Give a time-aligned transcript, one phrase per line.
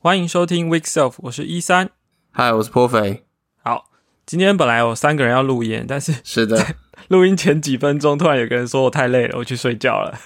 [0.00, 1.90] 欢迎收听 Week Self，我是一三。
[2.30, 3.24] 嗨，我是颇肥。
[3.64, 3.90] 好，
[4.24, 6.56] 今天本来有三个人要录音，但是是的，
[7.10, 10.16] 录音前几分钟突然有个人说我太累了，我去睡觉了，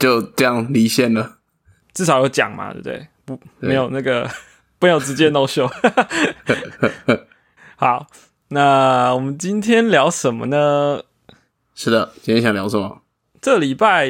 [0.00, 1.38] 就这样离线了。
[1.94, 3.06] 至少有讲嘛，对不对？
[3.24, 4.28] 不，没有那个，
[4.80, 5.70] 没有直接 no show。
[7.76, 8.08] 好，
[8.48, 11.04] 那我们今天聊什么呢？
[11.76, 13.02] 是的，今天想聊什么？
[13.40, 14.08] 这礼拜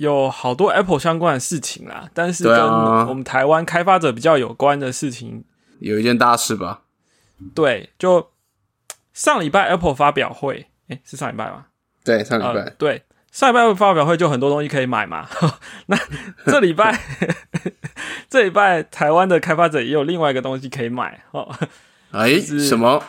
[0.00, 5.44] 有好多 Apple 相关的事情啦，但是跟我们台湾开发者比较有关的事情，
[5.80, 6.80] 有一件大事吧？
[7.54, 8.30] 对，就
[9.12, 11.66] 上礼拜 Apple 发表会，诶，是上礼拜吗？
[12.02, 13.02] 对，上礼拜，对。
[13.30, 15.28] 上礼拜发表会就很多东西可以买嘛，
[15.86, 15.96] 那
[16.46, 16.98] 这礼拜
[18.28, 21.54] 这礼拜台湾的开发者也有另外一个东西可以买哦。
[22.10, 23.04] 哎，什么？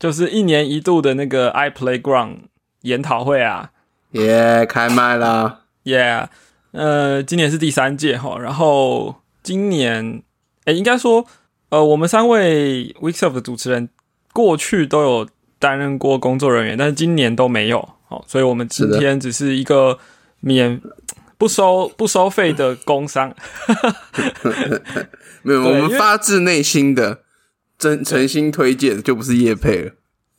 [0.00, 2.38] 就是一年一度的那个 iPlayground
[2.80, 3.70] 研讨会啊，
[4.12, 6.28] 耶，开卖啦，耶，
[6.72, 10.22] 呃，今年是第三届哈，然后今年，
[10.64, 11.26] 哎，应该说，
[11.70, 13.88] 呃，我们三位 Weeks of 的主持人
[14.32, 17.88] 过去都有担任过工作人员，但是今年都没有。
[18.26, 19.98] 所以，我们今天只是一个
[20.40, 20.78] 免
[21.38, 23.34] 不收不收费的工商，
[25.40, 27.22] 没有，我们发自内心的
[27.78, 29.92] 真诚心推荐，就不是叶配了。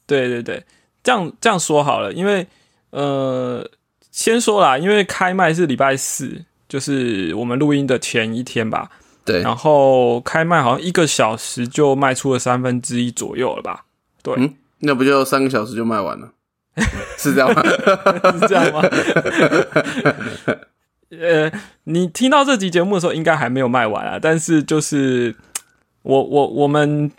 [0.05, 0.63] 对对对，
[1.01, 2.45] 这样这样说好了，因为
[2.91, 3.67] 呃，
[4.13, 8.91] 先说啦，因为开麦是礼拜四，就是我们录音的前一天吧。
[9.25, 13.85] 对，然后开麦好像一个小时就卖出了三分之一左右了吧？
[14.21, 16.31] 对，嗯，那不就三个小时就卖完了？
[17.17, 17.63] 是这样吗？
[18.33, 18.81] 是这样吗？
[21.19, 21.51] 呃，
[21.85, 24.19] 你听到这集节目的时候，应该还没有卖完啊。
[24.21, 25.35] 但是就是
[26.03, 27.11] 我我我们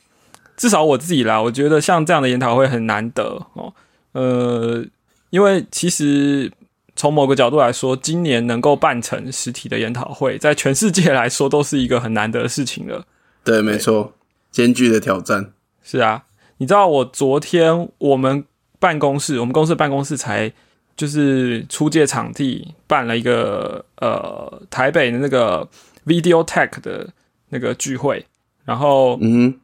[0.57, 3.73] 至少我自己啦，我觉得像这样的研讨会很难得哦。
[4.13, 4.85] 呃，
[5.31, 6.53] 因为其实
[6.97, 13.05] 从某个角度来说，今年能够办成实体的研讨会，在全世界来说都是一个很难得的事情了。
[13.43, 14.15] 对，没错，
[14.51, 15.53] 艰巨的挑战。
[15.83, 16.25] 是啊，
[16.59, 18.45] 你知道我昨天我们。
[18.81, 20.53] 办公室，我们公司的办公室才
[20.95, 25.67] 就是出借场地办了一个呃台北的那个
[26.05, 27.09] Video Tech 的
[27.49, 28.27] 那个聚会，
[28.67, 29.59] 然后嗯，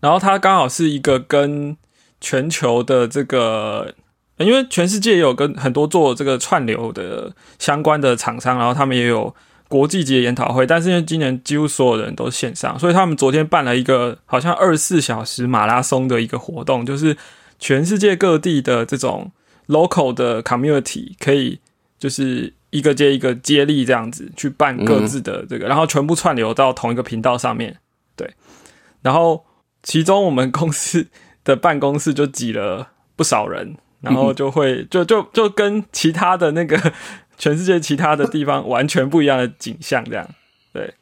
[0.00, 1.74] 然后它刚好是一个跟
[2.20, 3.94] 全球的这个，
[4.44, 9.34] 因为全世界也有跟很多做这个串流的相关的厂商，然后他们也有
[9.68, 17.16] 国际级的研讨会，但是因为今年几乎所有人都线上，所以他们昨天办了一个好像二十四小时马拉松的一个活动，就是。
[17.62, 19.32] 全世界各地的这种
[19.66, 21.60] local 的 community 可以
[21.98, 27.76] 就是一个接一个接力这样子去办各自的这个，然后全部串流到同一个频道上面。
[28.16, 28.32] 对，
[29.02, 29.44] 然后
[29.82, 31.08] 其中我们公司
[31.44, 36.76] 的办公室就挤了不少人，然后就会就就就跟其他的那个
[37.38, 40.28] 全世界其他的地方完全不一样的景象，这样
[40.72, 40.94] 对，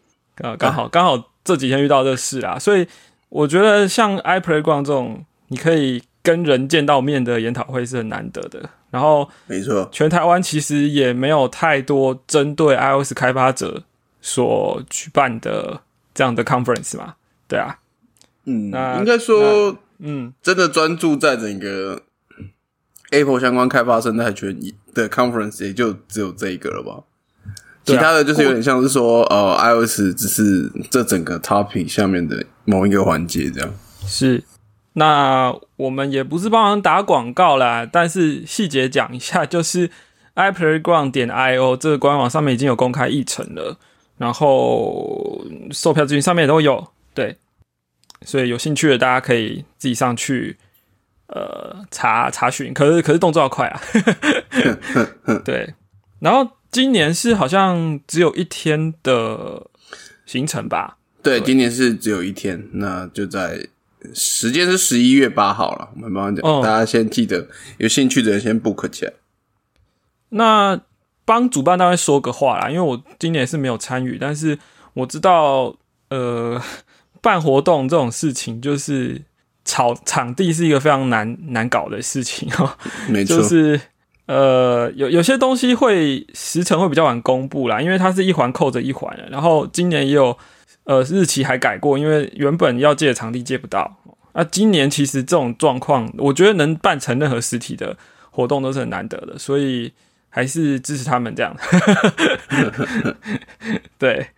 [0.42, 2.86] 啊，刚好刚好这几天遇到这事啊，所以
[3.28, 6.02] 我觉得像 iPlayground 这种，你可以。
[6.20, 13.82] 跟人见到面的研讨会是很难得的，然后没错，全台湾其实也没有太多针对 iOS 开发者
[14.20, 15.80] 所举办的
[16.12, 17.14] 这样的 conference 嘛，
[17.46, 17.78] 对啊，
[18.44, 22.02] 嗯，那应该说，嗯，真的专注在整个
[23.10, 24.58] Apple 相关开发生态圈
[24.94, 27.02] 的 conference 也就只有这一个了吧，
[27.84, 33.74] 其他的就是有点像是说，呃，iOS 只是这整个 topic 下面的某一个环节这样，
[34.06, 34.44] 是。
[34.94, 39.88] 那我们也不是帮忙打广告啦，但是细节讲一下，就是
[40.34, 43.78] iPlayground 点 io 这个官网上面已经有公开议程了，
[44.16, 47.36] 然后售票资讯上面也都有，对，
[48.22, 50.56] 所以有兴趣的大家可以自己上去
[51.28, 53.80] 呃查查询，可是可是动作要快啊，
[55.44, 55.74] 对，
[56.20, 59.66] 然后今年是好像只有一天的
[60.26, 60.98] 行程吧？
[61.22, 63.68] 对，今年是只有一天，那就在。
[64.14, 69.12] 时间是十一月八号了，我们帮讲，大家先记得，有兴趣的人先 book 起来。
[70.28, 70.80] 那
[71.24, 74.56] 帮主办单位说个话啦，因为我今年是没有参与，但是
[74.94, 75.74] 我知道，
[76.10, 76.62] 呃，
[77.20, 79.20] 办活动这种事情，就是
[79.68, 82.76] 场场地是一个非常难难搞的事情哦。
[83.08, 83.80] 没错，就是
[84.26, 89.28] 呃，有有些东西会时程会比较晚公布啦，因为它是一环扣着一环的。
[89.30, 90.36] 然后今年也有。
[90.84, 93.94] 呃，日期还改过，因为原本要借的场地借不到。
[94.32, 97.94] 那今年其实这种状况，我觉得能办成任何实体的
[98.30, 99.92] 活动都是很难得的，所以
[100.30, 101.54] 还是支持他们这样。
[104.00, 104.28] 对，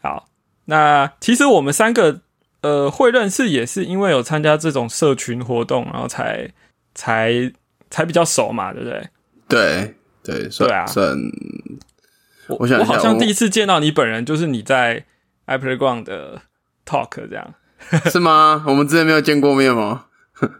[0.00, 0.26] 好，
[0.64, 2.22] 那其实我们三个
[2.62, 6.50] 呃会认识，也是因为有参加这种社群活动，然后才
[6.94, 7.52] 才
[7.90, 9.08] 才比较熟嘛，对不对？
[9.48, 11.16] 对对，对啊，算。
[12.48, 15.04] 我我好像第一次见到你本人，就是你在。
[15.48, 16.42] iPlayground 的
[16.84, 17.54] talk 这样，
[18.12, 18.62] 是吗？
[18.66, 20.04] 我们之前没有见过面吗？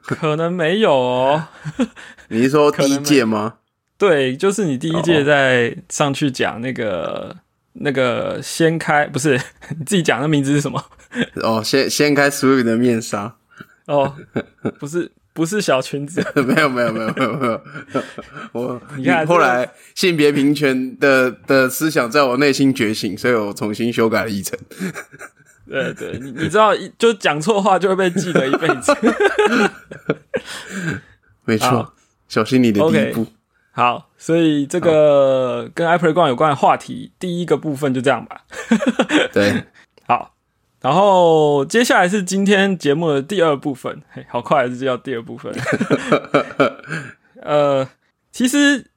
[0.00, 1.44] 可能没有哦。
[2.28, 3.56] 你是说第一届吗？
[3.98, 7.36] 对，就是你第一届在上去讲那个
[7.74, 9.38] 那个掀开，不是
[9.78, 10.82] 你自己讲的名字是什么？
[11.42, 13.36] 哦，掀掀开 Swift 的面纱。
[13.86, 14.14] 哦，
[14.78, 17.60] 不是不是小裙子，没有没有没有没有没有。
[18.52, 24.58] 我你看后来性别平权的的思想在我内心觉醒，所以我重新修改了议程。
[25.68, 28.94] 对对，你你知道，就讲错话就会被记得一辈子。
[31.44, 31.92] 没错，
[32.26, 33.26] 小心你的第一步。
[33.72, 38.40] 好，所以这个跟 Apple 光有关的话题，第一个部分就这样吧。
[39.32, 39.62] 对，好，
[40.80, 44.02] 然后接下来是今天节目的第二部分。
[44.10, 45.52] 嘿，好快，就叫第二部分。
[47.42, 47.88] 呃，
[48.32, 48.90] 其实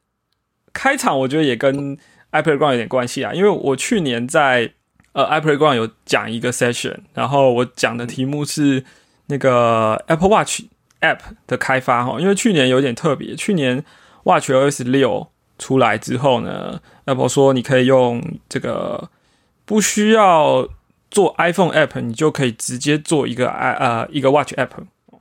[0.74, 1.98] 开场我觉得也跟
[2.31, 4.74] Apple 光有点关系啊，因为我去年在
[5.13, 8.84] 呃 Apple 光有讲一个 session，然后我讲的题目是
[9.27, 10.62] 那个 Apple Watch
[11.01, 13.84] App 的开发哈，因为去年有点特别，去年。
[14.24, 19.10] WatchOS 六出来之后呢，Apple 说你可以用这个
[19.66, 20.69] 不需要
[21.12, 24.69] 做 iPhone App，你就可以直接做一个 i 呃一个 Watch App。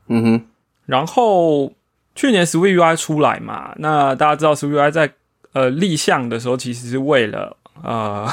[0.07, 0.47] 嗯哼。
[0.87, 1.73] 然后
[2.15, 5.13] 去年 Swift UI 出来嘛，那大家知道 Swift UI 在
[5.53, 8.27] 呃立项的时候，其实是为了呃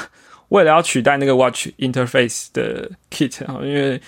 [0.50, 4.00] 为了要取代那个 Watch Interface 的 Kit 啊，因为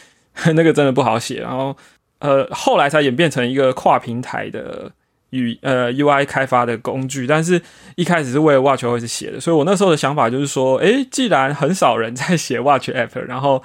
[0.55, 1.41] 那个真的不好写。
[1.41, 1.75] 然后
[2.19, 4.91] 呃后来才演变成一个跨平台的。
[5.31, 7.61] 与呃 UI 开发的工具，但是
[7.95, 13.63] 一开始是为了 WatchOS 写的，所以我那时候的想法就是说，诶，既然很少人在写 Watch App，然后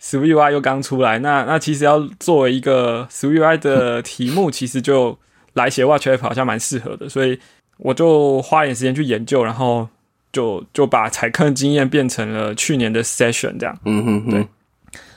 [0.00, 5.18] Swift UI 又刚出来，那那其实要作为一个 Swift UI 的 题目，其实就
[5.54, 7.38] 来写 Watch App 好像蛮适合的，所以
[7.78, 9.88] 我就花点时间去研究，然后
[10.32, 13.78] 就就把踩坑经验变成了去年的 Session 这样。
[13.84, 14.30] 嗯哼哼。
[14.30, 14.46] 对。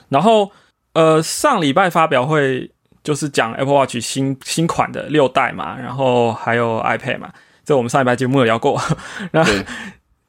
[0.10, 0.52] 然后
[0.94, 2.72] 呃，上礼拜发表会。
[3.04, 7.30] 就是讲 Apple Watch 新新款的六代嘛，然后还有 iPad 嘛，
[7.66, 8.82] 这我们上礼拜节目有聊过。
[9.34, 9.44] 那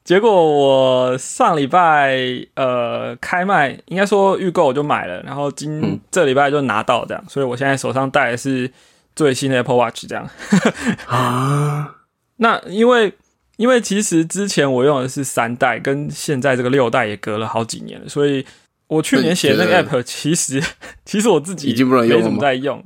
[0.03, 2.17] 结果我上礼拜
[2.55, 8.69] 呃开卖，应该说预购我就买了，然后今这礼拜就拿到这样，所以我现在手上戴的是
[9.15, 10.29] 最新的 Apple Watch 这样。
[11.07, 11.95] 啊，
[12.37, 13.13] 那因为
[13.57, 18.45] 因为其实之前我用的是三代，跟现在这个六代也隔了好几年了，所以。
[18.87, 20.61] 我去年写的那个 app，其实
[21.05, 22.83] 其实我自己已经不能用没怎么在用，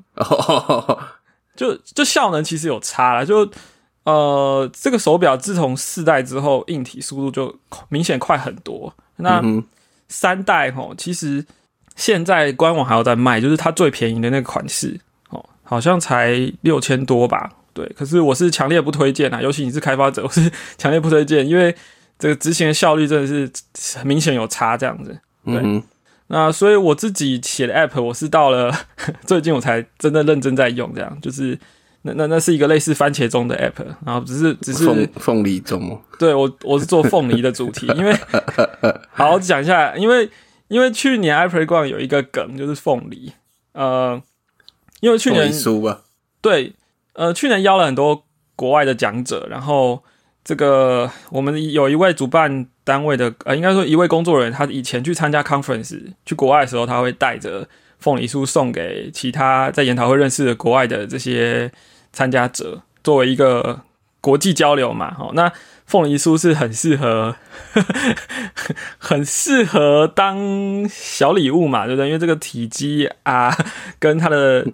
[1.56, 3.25] 就就效能其实有差了。
[3.25, 3.50] 就
[4.04, 7.54] 呃，这个手表自从四代之后，硬体速度就
[7.90, 8.94] 明显快很多。
[9.18, 9.44] 那
[10.07, 11.46] 三代哦，其实
[11.96, 15.00] 现在官网还有在卖，就是它最便宜的那个款式
[15.30, 17.51] 哦，好像才六千多吧。
[17.74, 21.75] 对，可是我是强烈不推荐啊，尤其你是开发者，我是 强烈不推荐，因为
[22.18, 23.51] 这个执行的效率真的是
[24.00, 25.19] 很明显有差，这样子。
[25.51, 25.84] 对，
[26.28, 28.72] 那所以我自己写的 app，我是到了
[29.25, 31.57] 最近我才真的认真在用，这样就是
[32.04, 38.13] 那那那是一个类似番茄钟的 app，然后只是只是凤凤梨钟，对我我是做凤梨的主题， 因为
[39.12, 40.30] 好好讲一下，因为
[40.68, 43.31] 因为去年 iPlay 逛有一个梗就是凤梨，
[43.74, 44.22] 呃，
[45.01, 46.01] 因为去年书吧，
[46.42, 46.74] 对，
[47.13, 48.24] 呃，去年邀了很多
[48.56, 50.04] 国外的讲者，然后。
[50.44, 57.68] 这个我们有一位主办单位的呃，应该说一位工作人员，他以前去参加 conference 去国外的时候，他会带着
[58.00, 61.72] 凤梨酥送给其他在研讨会认识的国外的这些
[62.12, 63.81] 参加者，作为一个
[64.22, 65.13] 国际交流嘛。
[65.13, 65.51] 好，那
[65.86, 67.36] 凤梨酥是很适合，
[68.98, 72.08] 很适合当小礼物嘛，对不对？
[72.08, 73.55] 因为这个体积啊，
[74.00, 74.65] 跟它的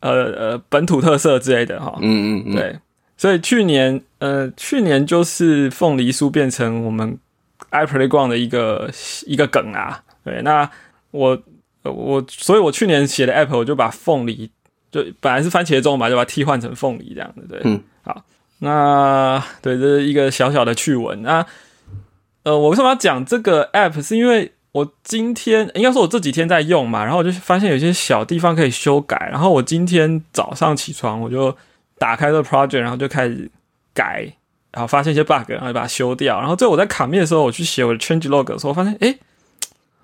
[0.00, 1.96] 呃呃本土特色之类的哈。
[2.00, 2.78] 嗯嗯嗯，对。
[3.22, 7.16] 所以去年，呃，去年就是凤梨酥变成我们
[7.70, 8.90] iPlayground 的一个
[9.26, 10.02] 一个梗啊。
[10.24, 10.68] 对，那
[11.12, 11.40] 我
[11.84, 14.50] 我，所以我去年写的 App，我就把凤梨
[14.90, 17.46] 就本来是番茄钟嘛，就把它替换成凤梨这样子。
[17.48, 18.24] 对，嗯，好，
[18.58, 21.22] 那对，这是一个小小的趣闻。
[21.22, 21.46] 那
[22.42, 24.02] 呃，我为什么要讲这个 App？
[24.02, 31.56] 是因为我今天应该说我这几天在用嘛，然后我就发现有些小地方可以修改，然后我今天早上起床我就。
[32.02, 33.48] 打开这个 project，然后就开始
[33.94, 34.26] 改，
[34.72, 36.40] 然后发现一些 bug，然后就把它修掉。
[36.40, 39.16] 然后最后我在卡面的时候，我去写我的 change log 的时候，我发现，哎，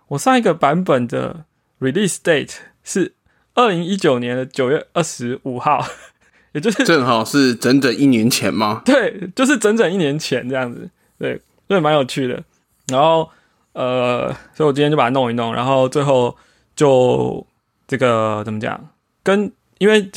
[0.07, 1.45] 我上一个版本的
[1.81, 3.15] release date 是
[3.55, 5.85] 二零一九年的九月二十五号，
[6.55, 8.83] 也就是正好是整整一年前吗？
[8.85, 10.89] 对，就是整整一年前这样子。
[11.19, 12.41] 对，所以蛮有趣的。
[12.87, 13.29] 然后，
[13.73, 16.37] 呃，所以我今天就把它弄一弄，然后最后
[16.77, 17.45] 就
[17.89, 18.89] 这个怎么讲？
[19.25, 20.09] 跟因为。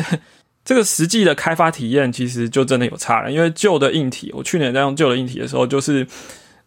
[0.64, 6.06] 这个实际的开发体验其实就真的有差了，因为旧的硬体，我去年在用旧的硬体的时候，就是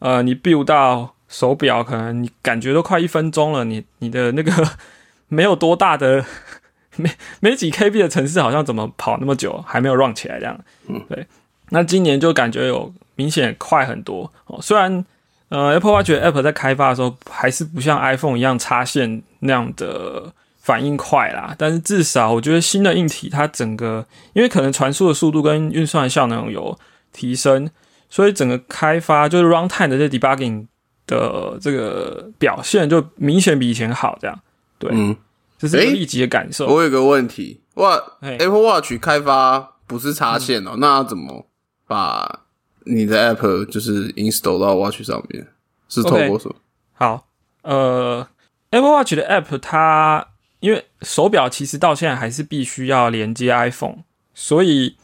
[0.01, 4.53] 呃，你 build 到手表，可能你感觉都快一分钟了，你你的那个
[5.29, 6.25] 没有多大的
[6.97, 7.11] 没
[7.41, 10.59] 没几 KB 的城市，好像怎么跑那么久还没有 run 起来这样？
[10.89, 11.27] 嗯，对。
[11.71, 14.61] 那今年就感觉有明显快很多哦。
[14.61, 15.05] 虽然
[15.49, 20.33] 呃 Apple Watch App 在开发的时候还是不像 iPhone 一样插线那样的
[20.65, 26.77] 反应快啦，但是至少我觉得新的硬体它整个因为可能传输的速度跟运算效能有
[27.13, 27.71] 提升，
[28.09, 30.67] 所以整个开发就是 runtime 的这 debugging
[31.07, 34.19] 的这个表现就明显比以前好。
[34.19, 34.41] 这样
[34.79, 35.15] 对，嗯，
[35.59, 36.67] 这是立即的感受。
[36.67, 41.47] 我有个问题，哇，Apple Watch 开发不是插线哦，那怎么？
[41.87, 42.41] 把
[42.87, 45.47] 你的 app 就是 install 到 watch 上面，
[45.87, 46.55] 是透过什么？
[46.95, 47.27] 好，
[47.61, 48.27] 呃
[48.71, 50.27] ，Apple Watch 的 app 它
[50.65, 53.99] 因为手表其实到现在还是必须要连接 iPhone，
[54.33, 54.97] 所以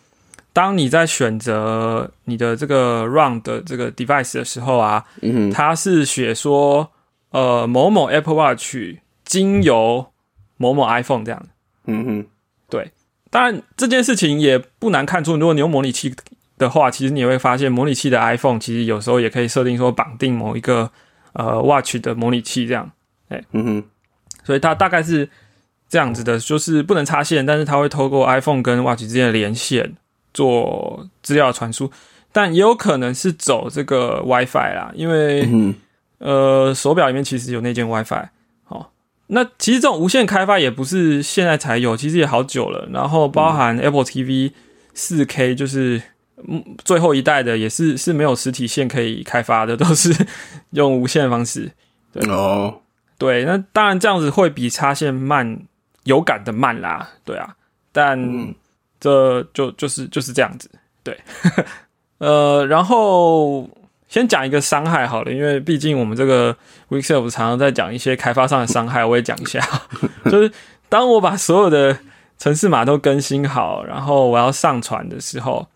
[0.55, 6.91] 当你在选择你的这个 run 的这个 device 的时候啊，嗯它是写说
[7.29, 8.77] 呃某某 Apple Watch
[9.23, 10.07] 经由
[10.57, 11.47] 某某 iPhone 这样。
[11.85, 12.27] 嗯哼，
[12.71, 12.91] 对，
[13.29, 16.15] 当然这件事情也不难看出，如果你用模拟器。
[16.57, 20.91] 的话，其实你会发现模拟器的 iPhone 其实有时候也可以设定说绑定某一个
[21.33, 22.91] 呃 Watch 的模拟器这样，
[23.31, 23.85] 哎，嗯哼，
[24.45, 25.27] 所以它大概是
[25.91, 29.97] 这样子的，就是不能插线，但是它会透过 iPhone 跟 Watch 之间的连线
[30.33, 31.91] 做资料传输，
[32.33, 35.47] 但也有可能是走这个 WiFi 啦，因为
[36.19, 38.29] 呃手表里面其实有内建 WiFi，
[38.65, 38.93] 好，
[39.27, 44.53] 那其实这种无线开发也不是现在才有，其实也好久了，然后包含 Apple TV
[44.95, 46.01] 四 K 就是。
[46.49, 50.11] 嗯，最后一代的也是是没有实体线可以开发的，都是
[50.71, 51.71] 用无线方式。
[52.15, 52.81] 对哦，
[53.19, 55.61] 对，那当然这样子会比插线慢，
[56.05, 57.09] 有感的慢啦。
[57.25, 57.55] 对啊，
[57.93, 58.55] 但
[58.99, 60.71] 这就就是就是这样子。
[61.03, 61.19] 对，
[62.19, 63.69] 呃，然后
[64.09, 66.57] 先讲一个伤害好了，因为毕竟我们这个
[66.89, 69.61] Weekself 常常在讲一些开发上的伤害，我也讲一下。
[70.31, 70.53] 就是
[70.89, 71.99] 当我把所有的
[72.39, 75.69] 城市码都更新好，然后我要上传的时候。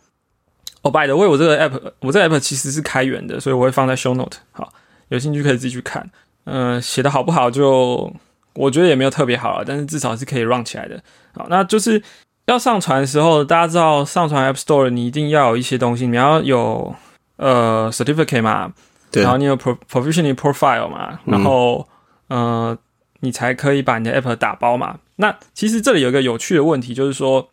[0.83, 4.37] 哦，by the way，我这个 app，我这个 app 其实是开源的，所以我会放在 show note。
[4.53, 4.71] 好，
[5.09, 6.07] 有兴趣可以自己去看。
[6.45, 8.13] 嗯，写的好不好，就
[8.55, 11.03] 我觉得也没有特别好了，但是至少是可以 run 起来的。
[11.35, 12.03] 好，那就是
[12.47, 16.95] 要上传的时候，大家知道上传 App Store，你一定要有一些东西，你要有
[17.37, 18.73] 呃 certificate 嘛，
[19.13, 21.89] 然后你有 pro provisioning profile 嘛，然后
[22.29, 22.77] 呃，
[23.21, 24.99] 你才可以把你的 app 打包嘛。
[25.17, 27.51] 那其实这里有一个有趣的问题，就是说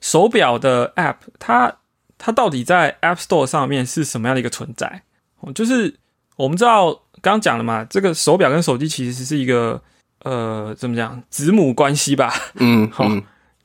[0.00, 1.76] 手表的 app 它。
[2.18, 5.02] 它到底在 App Store 上面是什么样的一个存在？
[5.40, 5.94] 哦，就是
[6.36, 6.90] 我们知道
[7.20, 9.82] 刚刚讲了嘛，这个手表跟手机其实是一个
[10.22, 12.32] 呃，怎么讲子母关系吧？
[12.56, 13.04] 嗯，好，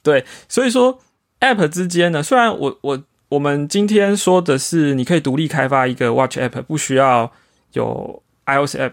[0.03, 0.99] 对，所以说
[1.39, 7.31] App 之间呢，虽然我我我们今天说的是你可以独立开发一个 Watch App，不需要
[7.73, 8.91] 有 iOS App，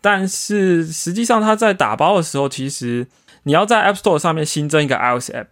[0.00, 3.06] 但是实际上它在打包的时候，其实
[3.44, 5.46] 你要在 App Store 上面新增一个 iOS App。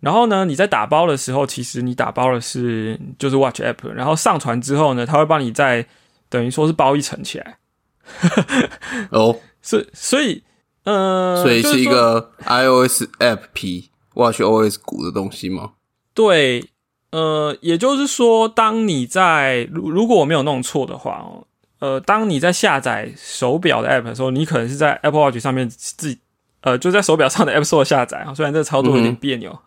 [0.00, 5.84] 然后呢，你在打包的时候，其实你打包的是就是 Watch App，然后上传之后呢，它会帮你再
[6.30, 7.58] 等于说是包一层起来。
[9.12, 10.42] 哦，所所以
[10.84, 15.72] 呃，所以是一个 iOS App P Watch OS 股的东西吗？
[16.14, 16.64] 对，
[17.12, 21.46] 呃，也就是说，当你在如如果我没有弄错的话哦，
[21.78, 26.18] 呃，当你在下载手表的 App 的时候，你可能是在 Apple Watch 上面自己
[26.62, 29.58] 呃就在手表上的 App Store 下载啊，虽然这个操作有点别扭。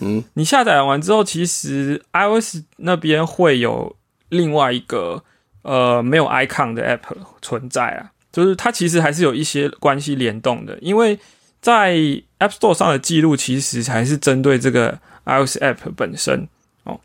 [0.00, 3.96] 嗯，你下载完之后，其实 iOS 那边会有
[4.28, 5.22] 另外一个
[5.62, 11.18] 呃没有 icon 的 app 存在啊，就是它其实还是有一些关系联动的，因为
[11.62, 11.94] 在
[12.38, 16.46] App Store 上的记录其实还是针对这个 iOS app 本身
[16.84, 17.00] 哦。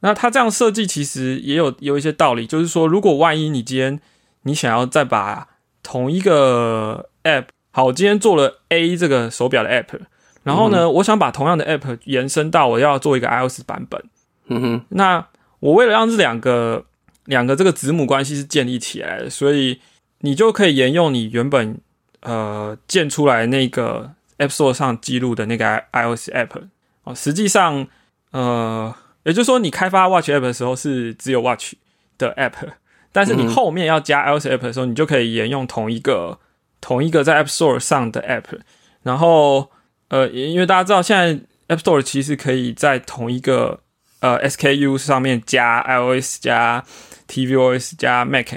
[0.00, 3.98] 那它这样设计其实也有有一些道理，就是说如果万一你今天
[4.42, 5.48] 你想要再把
[5.82, 9.98] 同一个 app，好，我今天做了 A 这个手表的 app。
[10.42, 14.02] 然后呢，我想把同样的 app 延伸到我要做一个 iOS 版本。
[14.48, 15.26] 嗯哼，那
[15.60, 16.84] 我为了让这两个
[17.24, 19.80] 两个这个子母关系是建立起来的，所以
[20.20, 21.78] 你就可以沿用你原本
[22.20, 26.62] 呃建出来那个 App Store 上记录的那个 iOS app
[27.04, 27.14] 哦。
[27.14, 27.86] 实际上，
[28.30, 31.74] 呃，也就是说，你开发 Watch app 的时候是只有 Watch
[32.16, 32.68] 的 app，
[33.12, 36.38] 但是你后面要加 iOS app 的时候，你就可以沿用同一个
[36.80, 38.60] 同一个在 App Store 上的 app，
[39.02, 39.70] 然后。
[40.12, 41.32] 呃，因为大家知道，现在
[41.72, 43.78] App Store 其实可以在同一个
[44.18, 46.84] 呃 SKU 上面加 iOS 加
[47.28, 48.48] tvOS 加 Mac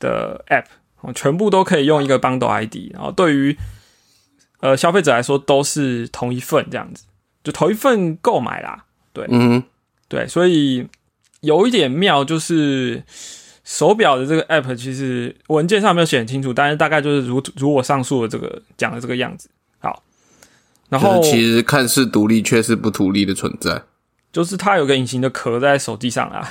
[0.00, 0.66] 的 App，哦，
[1.12, 3.56] 全部都可以用一个 Bundle ID，然后对于
[4.60, 7.04] 呃消费者来说都是同一份这样子，
[7.42, 8.84] 就同一份购买啦。
[9.12, 9.62] 对，嗯，
[10.08, 10.86] 对，所以
[11.40, 13.02] 有一点妙就是，
[13.64, 19.48] 手表的这个 app 其实文件上没有写很清楚，但是大概就是如如我上述的这个讲的这个样子。
[19.78, 20.02] 好，
[20.88, 23.82] 然后其实看似独立，却是不独立的存在。
[24.32, 26.48] 就是它有个隐形的壳在手机上啊。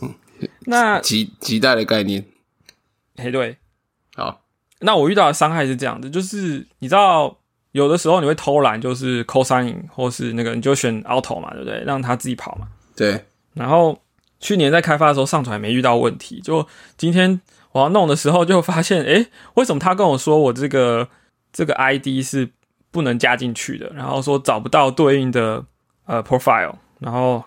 [0.00, 0.14] 嗯，
[0.66, 2.24] 那极极大的概念。
[3.18, 3.56] 哎，对。
[4.14, 4.42] 好，
[4.80, 7.38] 那我遇到的伤害是这样的，就是你知道，
[7.72, 11.82] 有的时候你会偷懒，就是 call sign 或是那个你就选 auto 嘛，对不对？
[11.84, 12.68] 让他自己跑嘛。
[12.96, 13.24] 对。
[13.54, 14.00] 然后
[14.40, 17.40] 去年在开发的时候上传没遇到问题，就今天
[17.72, 21.08] 我要弄的时候就发现，哎，为什么他跟我说我这个
[21.52, 22.50] 这个 ID 是
[22.90, 23.90] 不能加进去的？
[23.94, 25.64] 然后说找不到对应的。
[26.10, 27.44] 呃，profile，然后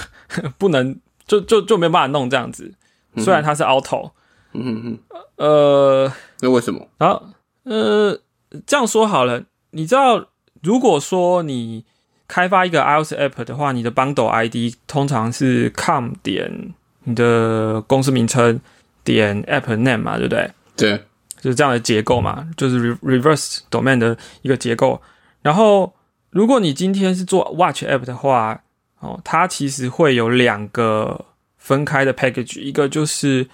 [0.58, 2.70] 不能就就就没办法弄这样子。
[3.16, 4.12] 虽然它是 auto，嗯
[4.54, 4.98] 嗯
[5.36, 6.86] 呃，那为什么？
[6.98, 7.22] 然后
[7.64, 8.18] 呃，
[8.66, 10.28] 这样说好了，你知道，
[10.62, 11.84] 如果说你
[12.28, 18.60] 开发一个 iOS app 的话，你的 bundle ID 通常是 com 点你的公司名称
[19.02, 20.50] 点 app name 嘛，对不对？
[20.76, 21.04] 对，
[21.40, 25.00] 就是这样的结构嘛，就是 reverse domain 的一个结构，
[25.42, 25.92] 然后。
[26.34, 28.62] 如果你今天是做 Watch App 的话，
[29.00, 31.26] 哦，它其实会有两个
[31.58, 33.46] 分开的 package，一个就是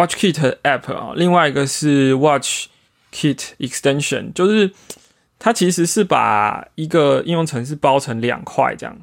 [0.00, 2.68] Watch Kit App 啊，另外一个是 Watch
[3.12, 4.72] Kit Extension，就是
[5.38, 8.96] 它其实是把一个应用程式包成两块这样。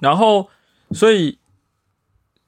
[0.00, 0.48] 然后，
[0.92, 1.38] 所以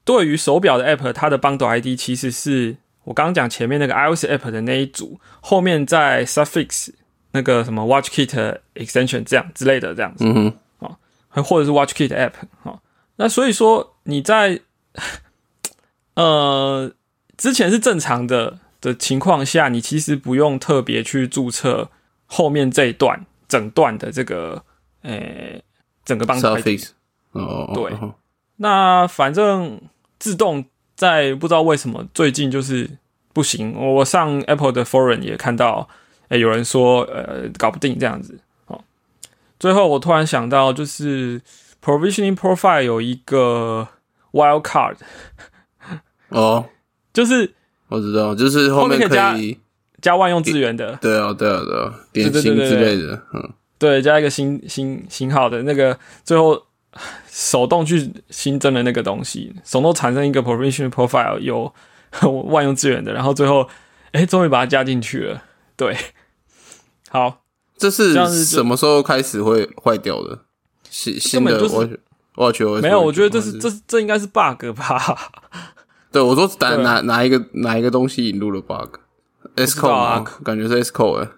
[0.03, 6.93] 对于手表的 App，它的 Bundle ID 其实是我刚刚讲前面那个 iOS App 的那一组，后面在 Suffix。
[7.33, 12.33] 那个什么 Watch Kit Extension 这样之类的这样子，嗯哼，啊，或者是 Watch Kit App
[12.69, 12.77] 啊，
[13.15, 14.59] 那所以说你在
[16.15, 16.91] 呃
[17.41, 21.89] 之前是正常的的情况下，你其实不用特别去注册
[22.27, 24.63] 后面这一段整段的这个
[25.01, 25.59] 呃
[26.05, 26.55] 整个帮手。
[27.31, 27.91] 哦，对，
[28.57, 29.81] 那反正
[30.19, 30.63] 自动
[30.95, 32.87] 在不知道为什么最近就是
[33.33, 35.89] 不行，我上 Apple 的 Forum 也看到。
[36.27, 38.39] 哎，有人说，呃，搞不定这样子。
[38.67, 38.81] 哦，
[39.59, 41.41] 最后我突然想到，就是
[41.83, 43.89] provisioning profile 有一个
[44.31, 44.95] wild card。
[46.29, 46.69] 哦，
[47.13, 47.53] 就是
[47.87, 49.57] 我知道，就是后面可以
[50.01, 50.97] 加万用资源的。
[51.01, 53.21] 对啊，对啊，对啊，点心之类的。
[53.33, 56.61] 嗯，对，加一个新新型号的那个，最后
[57.29, 61.73] 手动去新增的那个东西，手动产生一个 provisioning profile 有
[62.47, 63.67] 万用资源的，然后最后，
[64.11, 65.43] 哎，终于把它加进去了。
[65.75, 65.95] 对。
[67.09, 67.43] 好，
[67.77, 68.13] 这是
[68.45, 70.39] 什么时候开始会坏掉的？
[70.89, 71.89] 新新的我
[72.35, 75.31] 我觉得没有，我觉得这是这这应该是 bug 吧？
[76.11, 81.29] 对，我说哪哪哪一个哪一个东西引入了 bug？S code 啊，感觉是 S code。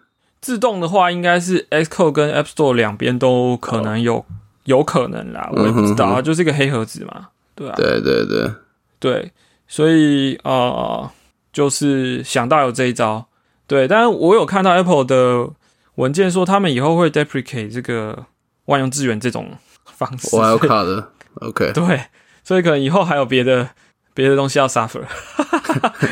[0.42, 4.26] 自动的话，应该是 S code 跟 App Store 两边都可能有
[4.66, 8.52] 有可能啦，我也不知道啊，就是一个黑盒子嘛，对啊，对对对
[9.00, 9.32] 对，
[9.68, 11.10] 所以呃，
[11.52, 13.28] 就是想到有这一招，
[13.68, 15.50] 对，但是我有看到 Apple 的。
[15.96, 18.26] 文件说他们以后会 deprecate 这个
[18.66, 19.52] 万用资源这种
[19.86, 20.36] 方式。
[20.36, 21.72] 我要卡的，OK。
[21.72, 22.06] 对，
[22.44, 23.70] 所以可能以后还有别的
[24.14, 25.04] 别的东西要 suffer。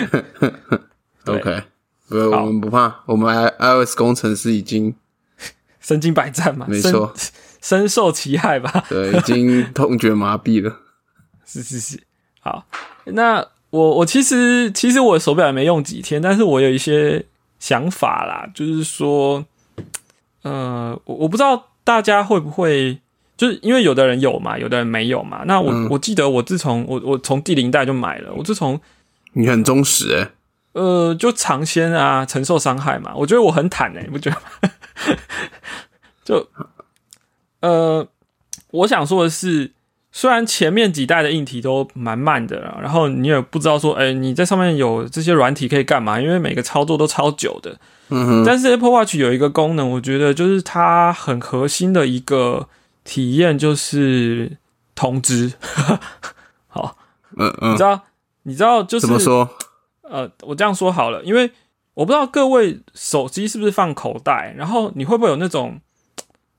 [1.26, 1.64] OK，
[2.10, 4.96] 不，我们不怕，我们 iOS 工程师已经
[5.80, 7.14] 身经百战嘛，没错，
[7.62, 8.86] 深受其害吧？
[8.90, 10.80] 对，已经痛觉麻痹了。
[11.46, 12.02] 是是是，
[12.40, 12.66] 好，
[13.06, 17.26] 那我我其实其实我手表也没用几天，但是我有一些
[17.60, 19.46] 想法啦，就是说。
[20.44, 23.00] 呃，我我不知道大家会不会，
[23.42, 25.42] 就是因为有的人有嘛，有的人没有嘛。
[25.48, 28.80] 那我我记得我自从我我从第零代就买了，我自从
[29.34, 30.30] 你很忠实哎，
[30.74, 33.14] 呃，就尝鲜啊，承受伤害嘛。
[33.16, 34.72] 我觉得我很坦哎，你不觉得吗？
[36.24, 36.48] 就
[37.62, 38.08] 呃，
[38.70, 39.72] 我想说的是，
[40.12, 46.22] 虽然前面几代的硬体都蛮慢的，然后你也不知道说，哎，你在上面有这些软体可以干嘛？
[46.22, 47.76] 因为每个操作都超久的。
[48.10, 52.68] 嗯哼但是 Apple Watch 有一个功能，我觉得就是它很核心的一个
[53.04, 54.58] 体验，就是
[54.96, 55.54] 通知。
[56.68, 56.98] 好，
[57.38, 58.04] 嗯嗯，你知道，
[58.44, 59.50] 你知道就是怎么说？
[60.04, 61.52] 呃，我这样说好了，因为
[61.94, 65.80] 我不知道各位手机是不是放口袋，然后你会不会有那种，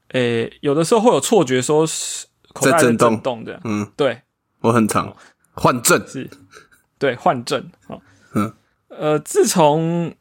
[0.09, 3.61] 诶，有的时候会有错觉，说是口袋在震动的。
[3.65, 4.23] 嗯，对，
[4.61, 5.15] 我很常
[5.53, 6.31] 换震，是，
[6.99, 7.71] 对，换震。
[7.87, 8.01] 好，
[8.35, 8.53] 嗯，
[8.89, 10.15] 呃，自从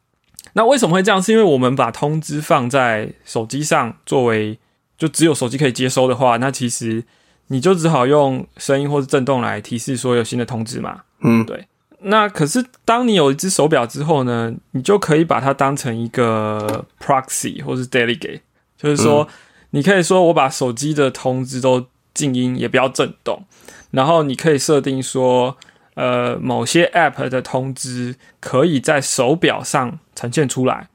[0.54, 1.22] 那为什么会这样？
[1.22, 4.58] 是因为我们把通知放在手机上，作为
[5.02, 7.02] 就只有手机可以接收的话，那其实
[7.48, 11.00] 你就只好用声音或者震动来提示说有新的通知嘛。
[11.22, 11.66] 嗯，对。
[12.02, 18.42] 那可是当你有一只手表之后呢，你就可以把它当成一个 proxy 或是 delegate，
[18.76, 19.26] 就是说
[19.70, 21.84] 你可以说我把手机的通知都
[22.14, 23.44] 静音，也不要震动，
[23.90, 25.56] 然后你可以设定说，
[25.94, 30.86] 呃某些 App 的通知可以在手表上呈现出来，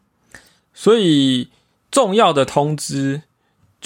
[0.73, 1.49] 所以
[1.91, 3.23] 重要的通知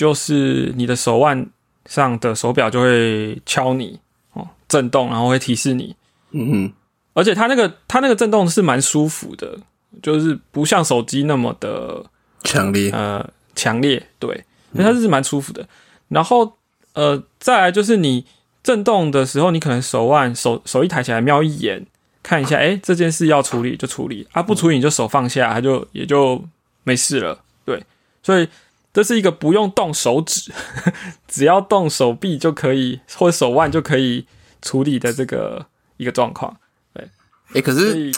[0.02, 1.46] 就是你的手腕
[1.86, 4.00] 上的手表就会敲你
[4.34, 5.96] 哦，震动，然后会提示你。
[6.32, 6.74] 嗯哼，
[7.14, 9.60] 而且它那个它那个震动是蛮舒服的，
[10.02, 12.04] 就是不像手机那么的
[12.44, 13.24] 强烈，呃
[13.56, 15.68] 强烈，对，因为它是蛮舒服的。
[16.08, 16.58] 然后
[16.94, 18.26] 呃，再来就是你
[18.64, 21.86] 震动的时候，你可能手腕手手一抬起来瞄一眼，
[22.24, 26.44] 看一下，哎，这件事要处理就处理啊，不处理你就手放下，它就也就
[26.86, 27.44] 没事了。
[27.64, 27.86] 对，
[28.24, 28.50] 所以
[28.94, 30.52] 这是一个不用动手指，
[31.28, 34.26] 只要动手臂就可以，或者手腕就可以
[34.62, 36.58] 处理的这个一个状况。
[36.94, 37.10] 对
[37.54, 38.12] 哎，可是以，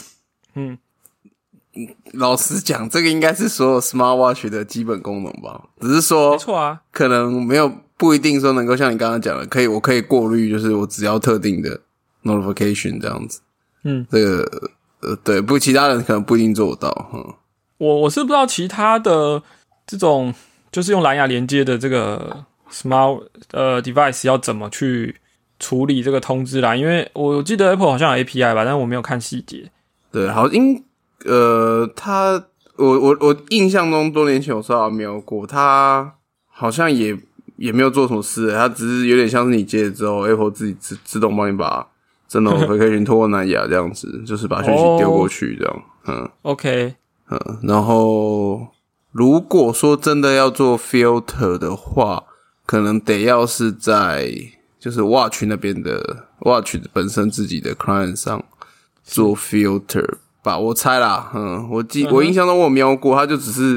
[0.54, 0.78] 嗯，
[2.12, 5.68] 老实讲，这个应该是所有 smartwatch 的基本功能吧？
[5.80, 11.80] 只是说没，错啊，可能没有不一定说能够像你刚刚讲的，可以我可以过滤，就是我只要特定的
[12.24, 13.40] notification 这样子。
[13.84, 17.10] 嗯，这个呃，对，不，其他人可能不一定做得到。
[17.12, 17.34] 嗯，
[17.78, 19.42] 我我是不知道其他的
[19.86, 20.32] 这种
[20.74, 25.14] 就是用蓝牙连接的这个 smart 呃 device 要怎么去
[25.60, 29.70] 处理这个通知啦，因为我记得 Apple 好像有 API 吧，但是我没有看细节。
[30.10, 30.82] 对，好，因
[31.24, 36.12] 呃，他我我我印象中多年前有稍微瞄过，他
[36.48, 37.16] 好像也
[37.56, 41.86] 也没有做什么事，他只是有点像是你接了之后，Apple 自己自自动帮你把
[42.26, 45.82] 这 notification 透过蓝牙这样子，就是把讯息丢过去这样。
[46.06, 46.96] 嗯 OK，
[47.30, 48.66] 嗯，然后
[49.14, 52.24] 如果说真的要做 filter 的话，
[52.66, 54.28] 可能得要是在
[54.80, 58.44] 就是 Watch 那边的 Watch 本身自己的 client 上
[59.04, 63.76] 做 filter 吧，我猜啦，嗯，我记我印象中我有瞄过，它就只是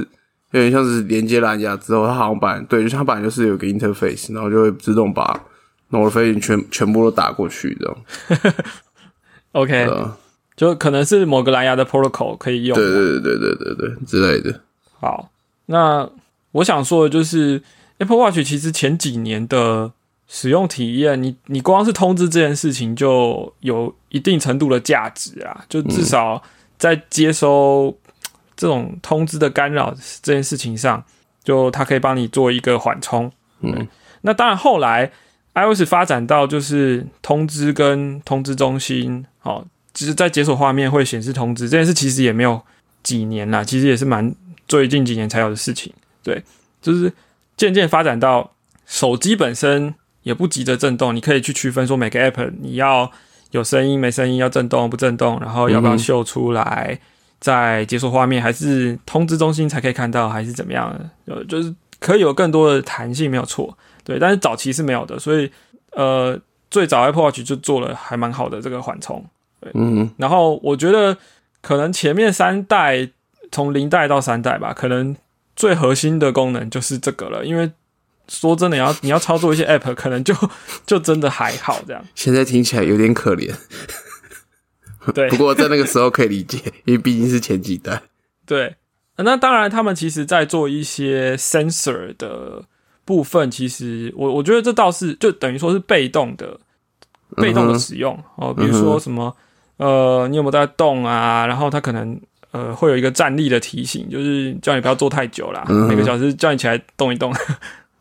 [0.52, 5.39] 有点像是连接蓝牙之后，它好像把对，就是它本来就是有个 interface，然后就会自动把
[5.91, 8.54] notification 全全部都打过去这样，
[9.54, 10.17] OK，、呃，
[10.56, 12.76] 就可能是某个蓝牙的 protocol 可以用。
[12.76, 14.62] 对对对对对对对之类的，
[15.00, 15.30] 好，
[15.68, 16.10] 那
[16.52, 17.62] 我想说的就是
[18.00, 19.92] ，Apple Watch 其实前几年的
[20.28, 26.42] 使用体验，你你光是通知这件事情就有一定程度的价值啊，就至少
[26.78, 27.96] 在接收
[28.56, 31.04] 这种通知的干扰这件事情上，
[31.44, 33.32] 就它可以帮你做一个缓冲。
[33.62, 33.88] 嗯，
[34.22, 35.12] 那当然后来
[35.54, 42.62] iOS 发展到就是通知跟通知中心，哦，就是在解锁画面会显示通知这件事，其实也没有
[43.04, 44.34] 几年啦，其实也是蛮
[44.67, 45.93] 最近几年才有的事情。
[46.23, 46.43] 对，
[46.82, 47.12] 就是
[47.56, 48.53] 渐渐发展到
[48.86, 53.12] 手机本身也不急着震动，你可以去区分说每个 app 你要
[53.51, 56.99] 有声音没声音，要震动不震动，然后要不要秀出来，
[57.39, 60.93] 在解锁画面还是通知中心才可以看到，还是怎么样
[61.25, 61.34] 的？
[61.34, 63.77] 呃，就是可以有更多的弹性，没有错。
[64.03, 65.49] 对，但是早期是没有的，所以
[65.91, 69.25] 呃，最早 Apple Watch 就做了还蛮好的这个缓冲。
[69.73, 71.17] 嗯然后我觉得
[71.62, 73.10] 可能前面三代
[73.52, 75.16] 从零代到三代吧，可能
[75.56, 77.46] 最核心的功能就是这个了。
[77.46, 77.72] 因为
[78.28, 80.34] 说真的，你要你要操作一些 App，可能就
[80.86, 82.04] 就真的还好这样。
[82.14, 83.54] 现在听起来有点可怜，
[85.14, 88.02] 对不过在那个时候可以理解，因为毕竟是前几代。
[88.46, 88.76] 对，
[89.18, 92.64] 那当然他们其实在做一些 sensor 的
[93.06, 96.60] 部分，其实我我觉得这倒是就等于说是被动的
[97.38, 99.36] 被动的使用、哦，比如说什么
[99.78, 101.46] 呃，你有没有在动啊？
[101.48, 102.20] 然后它可能
[102.58, 107.34] 呃会有一个站立的提醒，就是叫你不要坐太久啦，嗯每个小时叫你起来动一动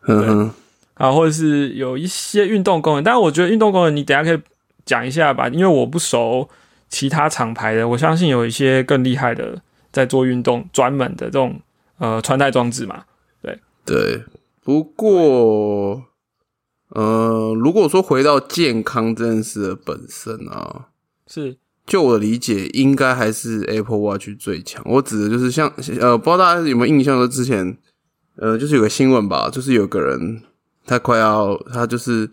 [0.07, 0.51] 嗯哼，
[0.95, 3.03] 啊，或者是有一些运动功能。
[3.03, 4.41] 但是我觉得运动功能你等下可以
[4.85, 6.49] 讲一下吧，因为我不熟
[6.89, 11.59] 其他厂牌的，我相信有一些更厉害的在做运动专门的这种
[11.99, 13.03] 呃穿戴装置嘛。
[13.41, 14.23] 对对。
[14.63, 16.03] 不过，
[16.89, 20.87] 呃，如果说回到健康这件事的本身啊，
[21.25, 21.55] 是
[21.87, 24.83] 就我的理解，应该还是 Apple Watch 最强。
[24.85, 25.71] 我指的就是像
[26.01, 27.17] 呃，不知道大家有没有印象？
[27.17, 27.77] 就之前
[28.35, 30.43] 呃，就是有个新闻吧，就是有个人
[30.85, 32.29] 他快要他就是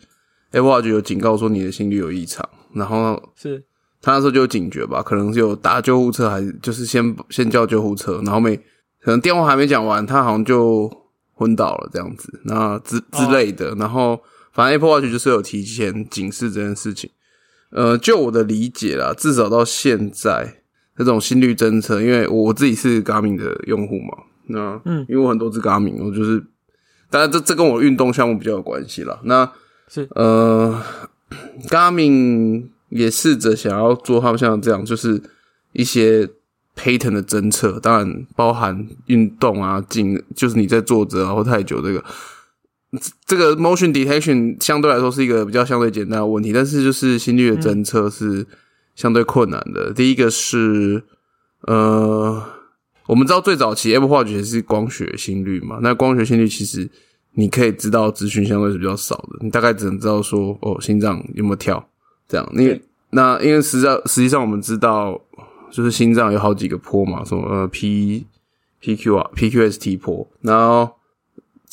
[0.50, 3.64] Apple Watch 有警告说你的心率有异常，然后是，
[4.02, 8.56] 他那时候就有警觉吧，可能是有打救护车，还是就是先先叫救护车，然后没
[9.00, 10.90] 可能电话还没讲完，他好像就
[11.32, 13.72] 昏倒了这样子，那之之类的。
[13.76, 14.20] 然后
[14.52, 17.08] 反正 Apple Watch 就是有提前警示这件事情。
[17.74, 20.62] 呃，就我的理解啦，至少到现在
[20.96, 26.40] 这种心率侦测，因为我自己是 Garmin 的用户嘛，那嗯因为我很多只 Garmin，我就是，
[27.10, 29.18] 当然这这跟我运动项目比较有关系啦。
[29.24, 29.50] 那
[29.88, 30.80] 是呃
[31.68, 35.20] ，Garmin 也试着想要做他们像这样，就是
[35.72, 36.30] 一些
[36.76, 42.04] pattern 的侦测，当然包含运动啊、进，就是你在坐着然后太久这个。
[43.26, 48.46] 这个 motion detection 相对来说是一个比较相对简单的问题，但是就是心率的侦测是
[48.94, 49.92] 相对困难的。
[49.92, 51.02] 第一个是
[51.62, 52.42] 呃，
[53.06, 56.88] 我们知道最早期 Apple Watch 是光学心率嘛，那光学心率其实
[57.32, 61.84] 你可以知道资讯相对是比较少的，你大概只能知道说哦心脏有没有跳
[62.28, 62.48] 这样。
[62.52, 62.80] 你
[63.10, 65.20] 那因为实际实际上我们知道
[65.70, 68.26] 就是心脏有好几个坡嘛，什么呃 P
[68.80, 70.90] P Q 啊 P Q S T 坡，然后。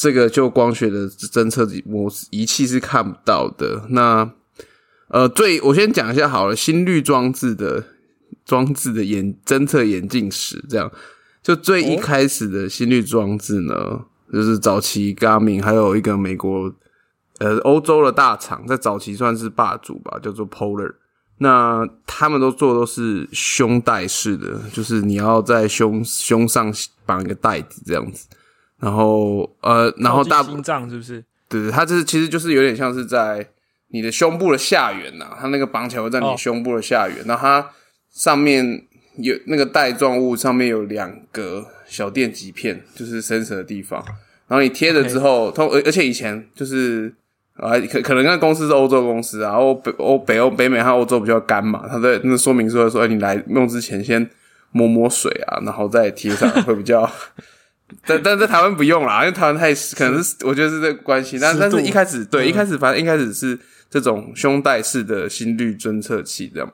[0.02, 3.86] 这个就光学的侦测模仪器是看不到的。
[3.90, 4.28] 那
[5.10, 7.84] 呃，最我先讲一下好了，心率装置的
[8.44, 10.92] 装置的眼侦测眼镜史，这样
[11.44, 14.02] 就最一开始的心率装置呢，
[14.34, 16.74] 就是早期 Garmin 还有一个美国
[17.38, 20.96] 呃欧洲的大厂，在早期算是霸主吧，叫做 Polar。
[21.38, 26.74] 那他们都做都是胸带式的，就是你要在胸胸上
[27.06, 28.26] 绑一个带子这样子。
[28.82, 31.24] 然后，呃，然后大心脏是不是？
[31.48, 33.48] 对对，它这是其实就是有点像是在
[33.90, 37.70] 你的胸部的下缘呐，它那个绑起来会在你胸部的下缘，然后它
[38.10, 38.84] 上面
[39.18, 44.04] 有那个带状物，上面有两个小电极片，就是 sensor 的地方。
[44.48, 47.14] 然后你贴了之后，通而而且以前就是
[47.58, 54.28] 啊，可可能那公司是欧洲公司啊，欧北欧北欧北美和欧洲比较干嘛，它在那说明书说，哎，你来用之前先
[54.72, 57.08] 摸摸水啊，然后再贴上会比较。
[58.06, 61.38] 但但在台湾不用啦，因为台湾太可能是我觉得是这个关系。
[61.40, 66.74] 但但是一开始对一开始反正一开始是这种胸带式的心率侦测器这样。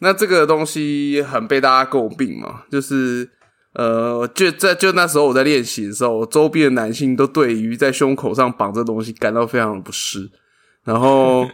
[0.00, 3.28] 那这个东西很被大家诟病嘛，就是
[3.74, 10.30] 呃，就在就那时候我在练习的时候，周边的男性都对于在胸口上绑这东西感到非常的不适。
[10.82, 11.46] 然后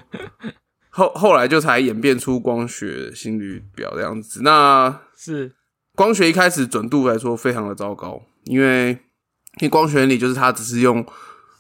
[0.91, 4.41] 后后来就才演变出光学心率表这样子。
[4.43, 5.53] 那是
[5.97, 8.23] 光学一开始准度来说非常的糟糕。
[8.45, 11.05] 因为，因为光学原理就是它只是用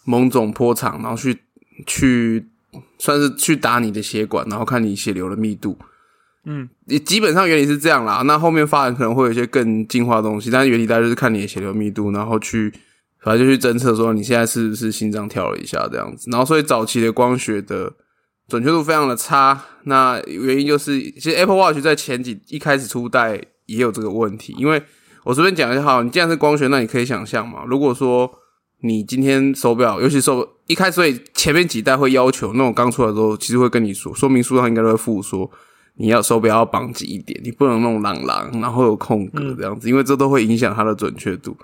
[0.04, 1.36] 某种波长，然后去
[1.84, 2.46] 去
[2.98, 5.76] 算是去打你的血管，然后看你血流的密度。
[6.44, 8.22] 嗯，你基本上原理是这样啦。
[8.24, 12.72] 那后面发展可能会有一些更进化的东西，但是原理大概就是看你的血流密度，然后去
[13.20, 16.30] 反正就去侦测说你现在是不是心脏跳了一下这样子。
[16.30, 17.92] 然后所以早期的光学的
[18.46, 19.60] 准确度非常的差。
[19.84, 24.82] 那原因就是，其实 Apple Watch 在前几一开始初代也有这个问题，因为。
[25.24, 27.64] 我随便讲一下哈，你既然是光学，那你可以想象嘛。
[27.66, 28.30] 如果说
[28.82, 35.50] 你今天手表，尤其手一开始所以前面几代会要求那种刚出来的时候，其实会跟你说，说明书上应该都会附说，
[35.96, 41.56] 你要手表要绑紧一点，你不能弄朗朗，然后有空格这样子，因为这都会影响它的准确度。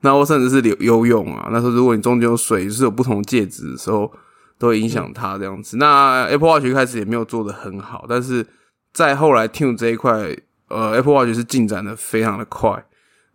[0.00, 4.10] 那我甚至是游游泳啊，那时候如果你中间有水，就是有不同介质的时候，
[4.58, 5.76] 都会影响它这样子。
[5.76, 8.46] 那 Apple Watch 一开始也没有做的很好，但是
[8.94, 10.34] 在后来 Tune 这一块，
[10.70, 12.84] 呃，Apple Watch 是进展的非常的快。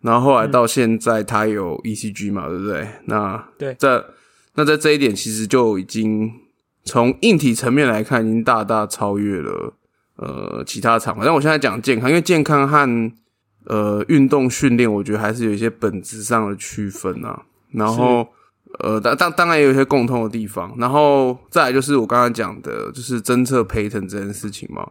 [0.02, 2.86] 然后后来到现在，它有 ECG 嘛，对不对？
[3.06, 4.04] 那对，在
[4.54, 6.30] 那在这一点，其实就已经
[6.84, 9.72] 从硬体层面来看，已经大大超越了
[10.16, 11.16] 呃其他厂。
[11.20, 13.12] 但我现在讲健康，因为健康和
[13.64, 17.42] 呃运动训练，我觉得还是有一些本质上的区分啊。
[17.72, 18.28] 然后
[18.78, 20.72] 呃，当当当然也有一些共通的地方。
[20.78, 24.88] 然后再来就是我刚刚讲的，就是侦测 pattern 这件事情嘛。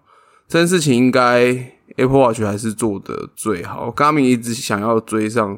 [0.47, 1.71] 这件事情应该。
[1.97, 5.57] Apple Watch 还是做的最好，Garmin 一直想要追上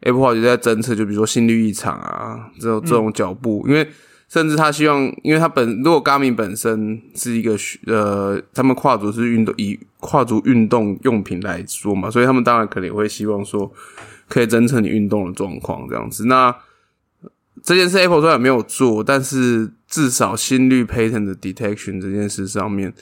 [0.00, 3.86] Apple Watch 在侦测，就比如说心率异常啊，这种这种脚步，因为
[4.28, 7.56] 甚至他希望，因为他本如果 Garmin 本身是一个
[7.86, 13.70] 呃，他们跨足是运动以跨足运动用品来说嘛，所以他们当然可能也会希望说
[14.28, 16.26] 可以侦测你运动的状况这样子。
[16.26, 16.54] 那
[17.62, 22.94] 这件事 Apple 虽然没有做，但是至少心率 pattern 的 detection 这件事上面。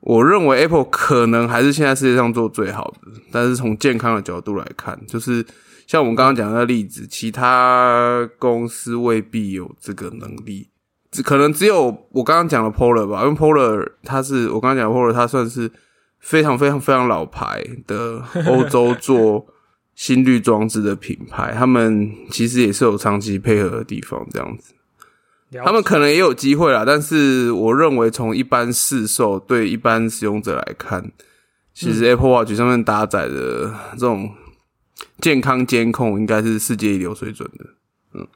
[0.00, 5.44] 我认为 Apple 可能还是现在世界上做最好的，但是从健康的角度来看，就是
[5.86, 10.68] 像我们刚刚讲的例子，其他公司未必有这个能力，
[11.10, 15.70] 只可能只有我刚刚讲的 Polar 吧，因为 Polar 它是我刚刚讲 Polar，它算是
[16.20, 19.46] 非常非常非常老牌的欧洲做
[19.94, 24.74] 心率装置的品牌，他们其实也是有长期配合的地方，这样子。
[25.64, 31.10] 他们可能也有机会啦，但是我认为从一般市售对一般使用者来看，
[31.72, 34.30] 其实 Apple Watch 上面搭载的这种
[35.20, 37.64] 健康监控应该是世界一流水准的。
[38.12, 38.28] 嗯，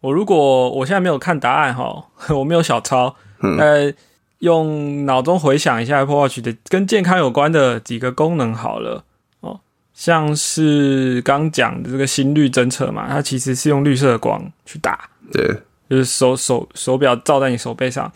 [0.00, 3.92] 我如果我现在没有看答案哈， 我没有小抄，呃，
[4.38, 9.04] 用脑中回想一下 Apple Watch 的跟健康有关的几个功能好了。
[9.40, 9.60] 哦，
[9.92, 15.62] 像是刚讲的这个心率侦测嘛，它其实是用绿色光去打，对。
[15.88, 18.10] 就是手手手表照在你手背上，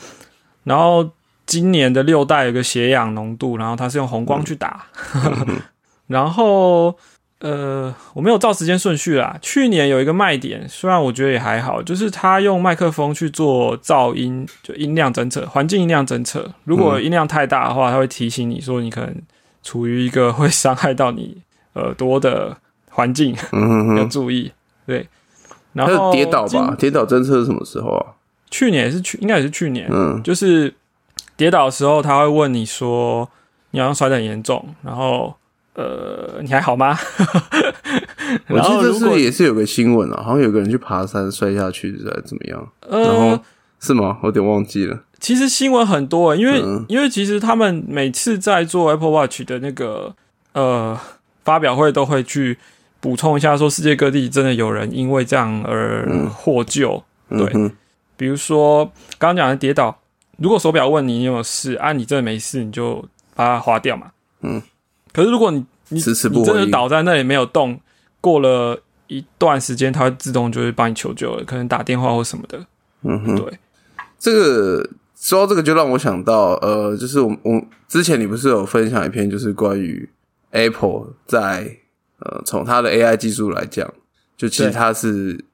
[0.64, 1.10] 然后
[1.46, 4.86] 今年的六代有个血氧浓度，然后它是用红光去打，
[6.06, 6.96] 然后
[7.40, 9.36] 呃我没有照时间顺序啦。
[9.42, 16.52] 去年有一个卖点，虽然我觉得也还好，就是它用麦克风去做噪音，就音量侦测，环境音量侦测。
[16.64, 19.14] 如果音量太大的话，它会提醒你说你可能
[19.62, 21.38] 处于一个会伤害到你
[21.74, 22.56] 耳朵的
[22.90, 23.34] 环境，
[23.96, 24.52] 要注意。
[24.86, 25.08] 对，
[25.72, 28.06] 然后跌倒吧，跌倒侦测是什么时候啊？
[28.50, 29.88] 去年也是去，应该也是去年。
[29.90, 30.72] 嗯，就是
[31.36, 33.28] 跌倒的时候，他会问你说，
[33.70, 35.34] 你好像摔得很严重，然后
[35.74, 36.98] 呃，你还好吗？
[38.48, 42.68] 我记得是也是有个新闻啊，好像有个人去爬山摔下去，还是怎么样？
[42.90, 43.38] 然后
[43.80, 44.18] 是吗？
[44.22, 45.00] 我有点忘记了。
[45.18, 50.14] 其实新闻很多，因为因为其实他们每次在做 Apple Watch 的那个
[50.52, 50.98] 呃
[51.44, 52.58] 发表会，都会去
[53.02, 57.02] 补充一下，说世界各地真的有人因为这样而获救。
[57.28, 57.70] 对，
[58.16, 58.84] 比如说
[59.18, 59.98] 刚刚讲的跌倒，
[60.38, 64.12] 如果手表问你有没有事，啊，你真的没事，你就把它划掉嘛。
[64.40, 64.62] 嗯。
[65.12, 67.78] 可是如果你你你真的倒在那里没有动，
[68.20, 72.64] 过了一段时间，它会自动就会帮你求救了，可能打电话或什么的。
[73.02, 73.36] 嗯哼。
[73.36, 73.58] 对，
[74.18, 74.88] 这个。
[75.14, 80.08] 说到这个，就让我想到，呃，就是我我之前你不是有分享一篇，就是关于
[80.50, 81.76] Apple 在
[82.24, 83.92] 呃从它的 AI 技术来讲，
[84.36, 85.44] 就其实它是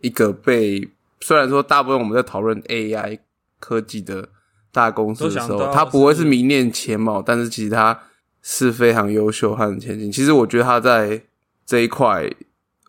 [0.00, 0.88] 一个被
[1.20, 3.18] 虽然说大部分我们在讨论 AI
[3.58, 4.28] 科技的
[4.72, 7.98] 大公司的时候，它不会是名列前茅，但是其实它
[8.42, 10.10] 是非常优秀和前进。
[10.10, 11.20] 其实我觉得它在
[11.66, 12.30] 这一块，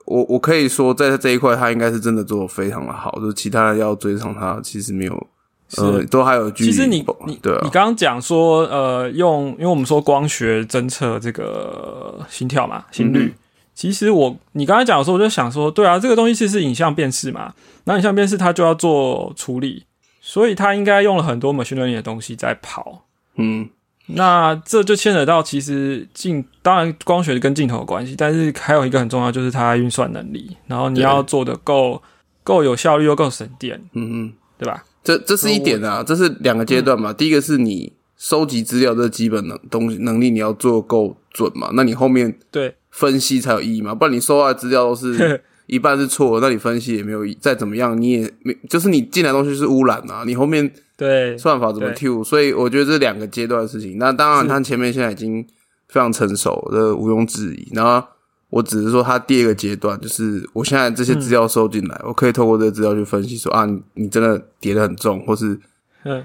[0.05, 5.27] 我我可以说在这一块，它应该是真的做的非常的好，就是其他人要追上它，其实没有。
[5.71, 6.71] 是，都还有距离。
[6.71, 13.33] 其实你你对你刚刚讲说，呃，用因为我们说光学侦测这个心跳嘛，心率。
[13.73, 17.53] 其实我你刚才讲的时候，我就想说，对啊，这个东西其实是影像辨识嘛，
[17.85, 19.85] 那影像辨识它就要做处理，
[20.19, 23.05] 所以它应该用了很多 machine learning 的东西在跑。
[23.37, 23.69] 嗯，
[24.07, 32.03] 那这就牵扯到其实镜，当然光学跟镜头有关系，但是还有一个很重要，就是它运算能力，然后你要做的够
[32.43, 33.81] 够有效率又够省电。
[33.93, 34.83] 嗯嗯，对吧？
[35.03, 37.11] 这这是一点啊，这是两个阶段嘛。
[37.11, 41.71] 第一个是你收集资料的基本能东西能力，你要做够准嘛。
[41.73, 43.95] 那你后面对分析才有意义嘛。
[43.95, 47.37] 不然你收到的资料都是 一半是错，那你分析也没有意。
[47.41, 50.23] 再怎么样你也没，就是你进来东西是污染啊。
[50.25, 52.23] 你后面对算法怎么 Q？
[52.23, 53.97] 所以我觉得这两个阶段的事情。
[53.97, 55.43] 那当然，它前面现在已经
[55.87, 57.67] 非常成熟，这毋庸置疑。
[57.73, 58.07] 然后。
[58.51, 65.57] 我只是说，它第二个阶段就是我现在这些资料收进来，我可以透过这个资料去分析，说啊，你真的跌得很重，或是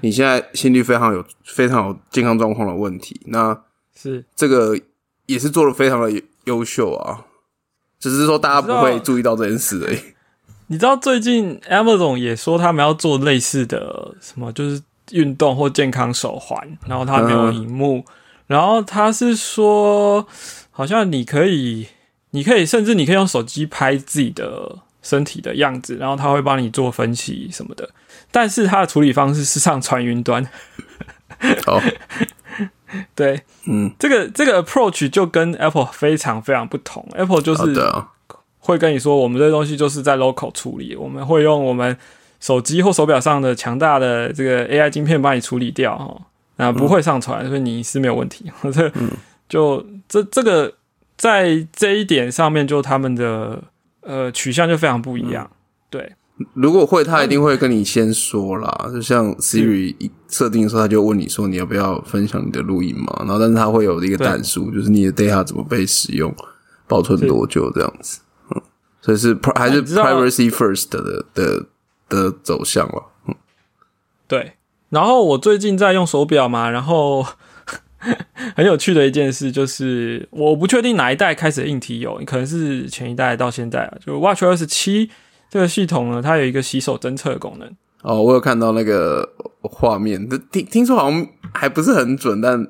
[0.01, 3.21] 你现在心率非常有非常有健康状况的问题。
[3.27, 3.57] 那
[3.95, 4.77] 是这个
[5.25, 7.23] 也是做的非常的优秀啊，
[7.97, 9.97] 只是说大家不会注意到这件事而已。
[10.67, 18.03] 你知道最近 Amazon 也说他们要做类似的什么，就是运动或健康手环，然后它没有荧幕，
[18.47, 20.27] 然后他是说
[20.71, 21.87] 好像你可以。
[22.31, 27.89] 你可以甚至你可以用手机拍自己的身体的样子，然后他会帮你做分析什么的。
[28.29, 30.43] 但是它的处理方式是上传云端。
[31.65, 31.81] 哦，
[33.15, 37.07] 对，嗯，这个这个 approach 就跟 Apple 非常非常不同。
[37.15, 37.73] Apple 就是
[38.59, 41.97] 会跟你说，我们这东西就是在 local 处理，我们会用我们
[42.41, 46.21] 手机或手表上的强大的这个 AI 晶片帮你处理掉哈，
[46.57, 48.51] 那不会上传，所以你是没有问题。
[48.73, 48.91] 这
[49.47, 50.73] 就这这个。
[51.17, 53.63] 在这一点上面，就他们的
[54.01, 55.49] 呃取向就非常不一样。
[55.89, 56.15] 对，
[56.53, 58.89] 如果会，他一定会跟你先说啦。
[58.93, 59.95] 就像 Siri
[60.27, 63.15] 设定的时候，他就问你说你要不要分享你的录音嘛？
[63.21, 66.31] 然后，但是他会有一个弹数，就是你的 data 怎么被使用，
[66.87, 68.19] 保存多久这样子。
[68.51, 68.61] 嗯，
[69.01, 71.65] 所以是还是 privacy first 的的
[72.07, 73.03] 的走向了。
[73.27, 73.35] 嗯，
[74.27, 74.53] 对。
[74.89, 77.25] 然后我最近在用手表嘛，然后。
[78.55, 83.97] 很有趣的一件事就是，我不确定哪一代开始硬体有，可能是前一代到现在啊。
[84.05, 85.09] 就 Watch 二十七
[85.49, 87.69] 这个系统呢，它有一个洗手侦测功能。
[88.01, 89.27] 哦，我有看到那个
[89.61, 92.65] 画面，听听说好像还不是很准，但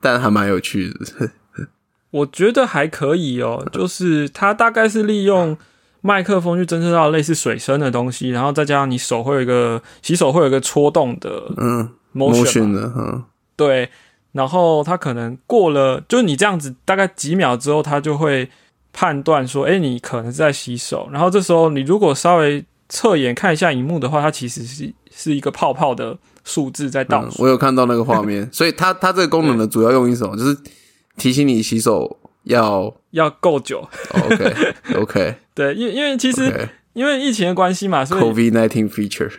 [0.00, 1.30] 但还蛮有趣的。
[2.10, 5.56] 我觉得还可以哦， 就是它大概是利用
[6.00, 13.24] 麦克风去侦测到类似水声的东西，然后再加上你手会有一个洗手会有一个戳动的嗯 motion 的嗯
[13.56, 13.88] 对。
[14.32, 18.48] 然后他可能过了，就是你这样子，大概几秒之后，他就会
[18.90, 27.42] 判断说：“哎，你可能在洗手。”然后这时候，你如果稍微侧眼看一下荧幕的话，它其实是是一个泡泡的数字在倒数。
[27.42, 30.34] 我有看到那个画面，所以它它这个功能的主要用意什么？
[30.34, 30.56] 就是
[31.18, 33.86] 提醒你洗手要要够久。
[34.14, 34.54] OK
[34.96, 39.30] OK，对，因因为其实因为疫情的关系嘛，所以 COVID nineteen feature，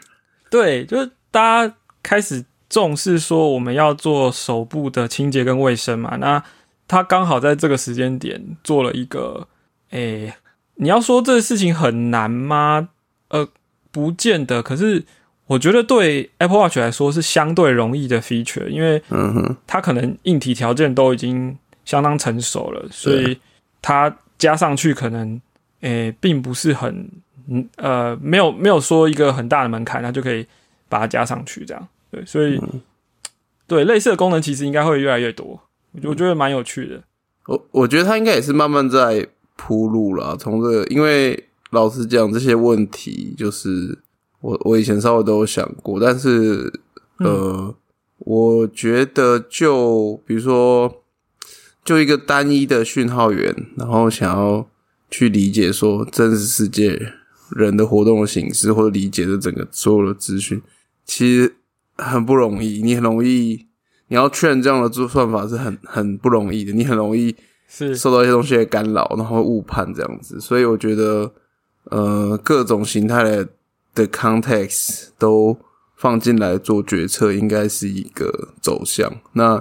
[0.52, 2.46] 对，就是大家开始。
[2.74, 6.18] 重视说我们要做手部的清洁跟卫生嘛？
[6.18, 6.44] 那
[6.88, 9.48] 他刚好在这个时间点做了一个，
[9.92, 10.34] 诶，
[10.78, 12.90] 你要说这个事情很难吗？
[13.28, 13.48] 呃，
[13.92, 14.64] 不见得。
[14.64, 15.06] 可是
[15.46, 21.56] 我觉得对 Apple Watch 来说是相对容易的 feature，因为嗯哼，它可能硬体条件都已经
[21.86, 23.38] 相当成熟了，所以
[23.84, 25.40] 它加上去可能
[25.82, 27.08] 诶、并不是很
[27.48, 30.48] 嗯呃没有没有说一个很大的门槛，它就可以
[30.90, 31.88] 把它加上去这样。
[32.14, 32.62] 对，所以、
[33.66, 35.60] 对类似的功能其实应该会越来越多，
[35.94, 37.02] 我觉我觉得蛮有趣的。
[37.48, 40.38] 我我觉得它应该也是慢慢在铺路了。
[40.38, 43.98] 从这个，因为老实讲，这些问题就是
[44.42, 46.72] 我我以前稍微都有想过，但是
[47.18, 47.76] 呃，
[48.20, 51.02] 我觉得就比如说，
[51.84, 54.70] 就一个单一的讯号源，然后想要
[55.10, 57.14] 去理解说真实世界
[57.56, 60.62] 人的活动的形式，或者理解这整个所有的资讯，
[61.06, 61.56] 其实
[61.98, 62.82] 很不容易。
[62.82, 63.68] 你很容易。
[64.10, 67.36] 你要劝这样的做算法是很很不容易的，你很容易
[67.68, 70.40] 是受到一些东西的干扰，然后误判这样子。
[70.40, 71.32] 所以我觉得，
[71.86, 73.48] 呃，各种形态的
[73.96, 75.58] 的 context 都
[75.96, 79.12] 放进来做决策，应该是一个走向。
[79.32, 79.56] 那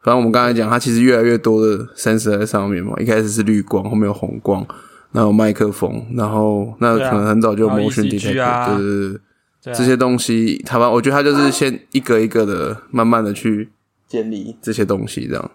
[0.00, 4.66] 反正我们刚才讲，它其实越来越多的 sensor 在上面嘛，一开始是绿光，后面有红光，
[5.12, 9.12] 然后麦克风，然后那可能很早就 motion detector，、对对。
[9.12, 9.20] 对
[9.64, 13.68] 啊这些东西，他们我觉得他就是先一个一个的，慢慢的去
[14.06, 15.50] 建立这些东西，这样。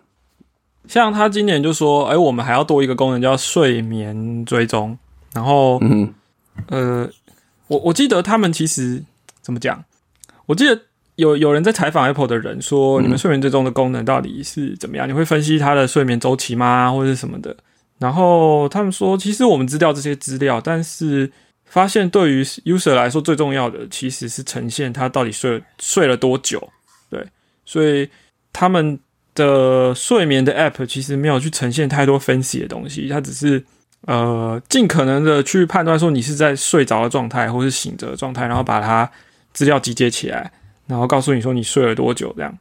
[0.88, 4.98] 像他今年就说，哎、我们还要多一个功能叫睡眠追踪。
[5.34, 6.14] 然后，嗯，
[6.68, 7.10] 呃，
[7.68, 9.04] 我我记得他们其实
[9.42, 9.84] 怎么讲？
[10.46, 10.80] 我记得
[11.16, 15.08] 有有人在采访 Apple 的人说，你们睡眠追踪的功能到底是怎么样？
[15.08, 17.56] 你会分析他的睡眠周期吗，或者是什么的？
[17.98, 21.32] 然后他们说，其实我们知道这些资料，但是
[21.74, 26.62] 发现对于 user 来说，最重要的其实是呈现他到底睡睡了多久。
[27.10, 27.26] 对，
[27.66, 28.08] 所以
[28.52, 29.00] 他们
[29.34, 33.64] 的睡眠的 app 其实没有去呈现太多分析的东西，它只是
[34.02, 39.10] 呃尽可能的去判断说你是在睡着的状态或是醒着的状态，然后把它
[39.52, 40.52] 资料集结起来，
[40.86, 42.56] 然后告诉你说你睡了多久这样。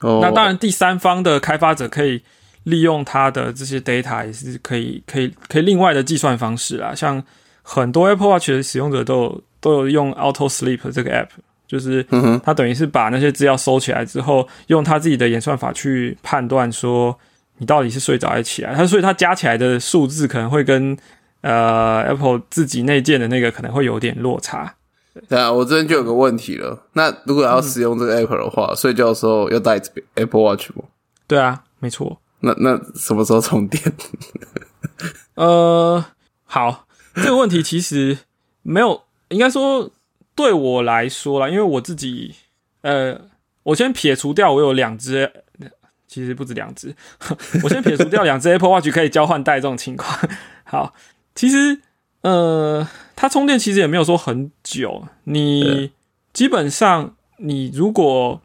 [0.00, 2.22] 哦，那当然，第三方的开发者可以
[2.62, 6.94] 利用它的这些 data，也是可以可以可以另外的计算方式啊。
[6.94, 7.22] 像
[7.70, 11.28] 很多 Apple Watch 的使用者都有都有用 Auto Sleep 这个 app，
[11.66, 17.14] 就是嗯哼，它等于是把那些资料收起来之后，用它自己的演算法去判断说
[17.58, 18.74] 你到底是睡着还是起来。
[18.74, 20.96] 它所以它加起来的数字可能会跟
[21.42, 24.74] 呃 Apple 自己内建的那个可能会有点落差。
[25.28, 26.86] 对啊，我这边就有个问题了。
[26.94, 29.78] 那如果要使用这个 app 的话，睡觉的时候要带
[30.14, 30.84] Apple Watch 吗？
[31.26, 32.18] 对啊，没错。
[32.40, 33.82] 那那什么时候充电？
[35.34, 36.04] 呃，
[36.44, 36.86] 好，
[37.22, 38.18] 这个问题其实
[38.62, 39.90] 没有，应该说
[40.34, 42.34] 对我来说啦，因为我自己，
[42.82, 43.20] 呃，
[43.62, 45.30] 我先撇除掉我有两只，
[46.06, 46.94] 其实不止两只，
[47.62, 50.18] 我先撇除掉两只 Apple Watch 可以交换带这种情况。
[50.64, 50.94] 好，
[51.34, 51.80] 其实
[52.22, 55.92] 呃，它充电其实也没有说很久，你
[56.32, 58.40] 基本上你如果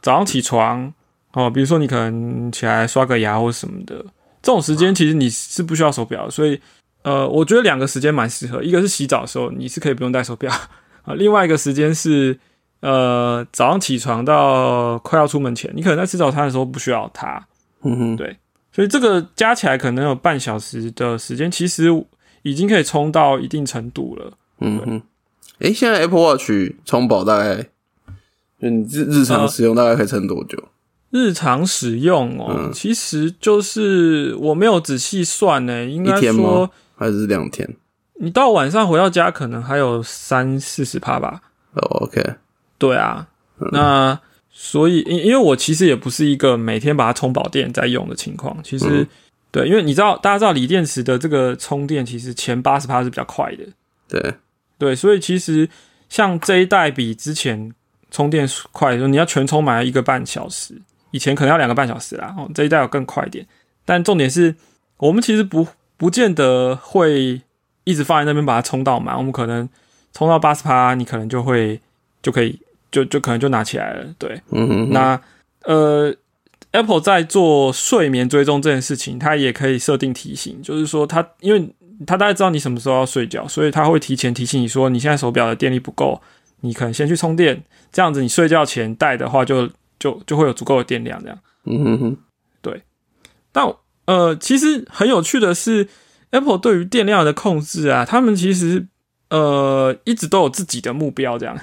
[0.00, 0.92] 早上起床
[1.32, 3.96] 哦，比如说你可能起来刷个牙或什么的，
[4.42, 6.60] 这种时间其实你是不需要手表，所以
[7.02, 10.52] 呃，我觉得两个时间蛮适合，一个是洗澡的时候你是可以不用戴手表
[11.04, 12.38] 啊，另外一个时间是
[12.80, 17.46] 呃早上起床到快要出门前，你可能在吃早餐的时候不需要它，
[17.82, 18.36] 嗯哼，对
[18.72, 21.88] 所以这个加起来可能有半小时的时间，其实
[22.42, 24.32] 已经可以充到一定程度了。
[24.60, 25.02] 嗯哼。
[25.60, 26.52] 诶，现在 Apple Watch
[26.84, 27.56] 充饱大概，
[28.60, 30.56] 就你日日常使用大概可以撑多久？
[31.10, 36.70] 日常使用哦，嗯其实就是我没有仔细算呢，应该说吗？
[36.98, 37.76] 还是两天？
[38.20, 41.40] 你到晚上回到家可能还有三四十趴吧。
[41.74, 42.20] 哦，OK，
[42.76, 43.28] 对啊，
[43.60, 44.20] 嗯那
[44.50, 49.08] 所以因因为我其实也不是一个每天把它充饱电在用的情况，其实、嗯
[49.52, 53.64] 对，因为你知道大家知道锂电池的这个充电其实前八十趴是比较快的，
[54.08, 54.34] 对，
[54.76, 55.68] 对，所以其实
[56.08, 57.72] 像这一代比之前
[58.10, 60.74] 充电快的时候，你要全充满一个半小时，
[61.12, 62.34] 以前可能要两个半小时啦。
[62.36, 63.46] 哦，这一代要更快一点，
[63.84, 64.56] 但重点是
[64.96, 65.66] 我们其实不
[65.98, 67.42] 不见得会
[67.84, 69.68] 一直放在那边把它充到满，我们可能
[70.14, 71.78] 充到八十趴，你可能就会
[72.22, 72.58] 就可以
[72.90, 74.06] 就就可能就拿起来了。
[74.16, 75.20] 对，嗯哼，那
[75.64, 76.14] 呃
[76.70, 81.68] ，Apple 在做睡眠追踪这件事情，它也可以设定提醒，就是说它因为
[82.06, 86.20] 它大概知道你什么时候要睡觉，所以它会提前提醒你说你现在手表的电力不够，
[86.60, 89.68] 你可能先去充电，这样子你睡觉前带的话就
[89.98, 91.38] 就就会有足够的电量这样。
[91.64, 92.16] 嗯哼哼，
[93.50, 93.66] 但
[94.08, 95.86] 呃，其实很有趣的是
[96.30, 98.86] ，Apple 对于电量的控制啊，他们其实
[99.28, 101.54] 呃一直都有自己的目标，这样。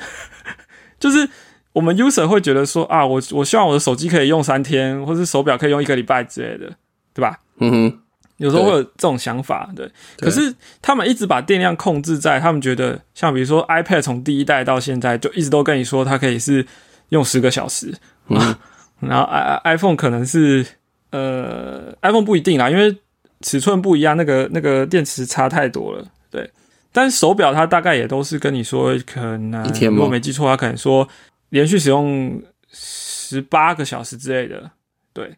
[0.99, 1.27] 就是
[1.73, 6.71] 我们 user 会觉得说啊，我我希望我的手机可以用三天，或是手表可以用一个礼拜之类的，
[7.15, 7.39] 对吧？
[7.57, 7.99] 嗯哼，
[8.37, 9.89] 有时候会有这种想法，对。
[10.19, 16.63] 可是他们一直把电量控制在他们觉得，像比如说 iPad 从第一代到现在，就一直都跟你说它可以是
[17.09, 17.91] 用十个小时，
[18.27, 18.55] 嗯。
[19.01, 20.65] 然后 i iPhone 可能是
[21.15, 22.93] 呃，iPhone 不一定啦，因为
[23.39, 26.05] 尺寸不一样，那个那个电池差太多了。
[26.29, 26.51] 对，
[26.91, 31.07] 但是手表它大概也都是跟你说，可能如果没记错，它可能说
[31.49, 32.41] 连续使用
[32.71, 34.69] 十八个小时之类的。
[35.13, 35.33] 对，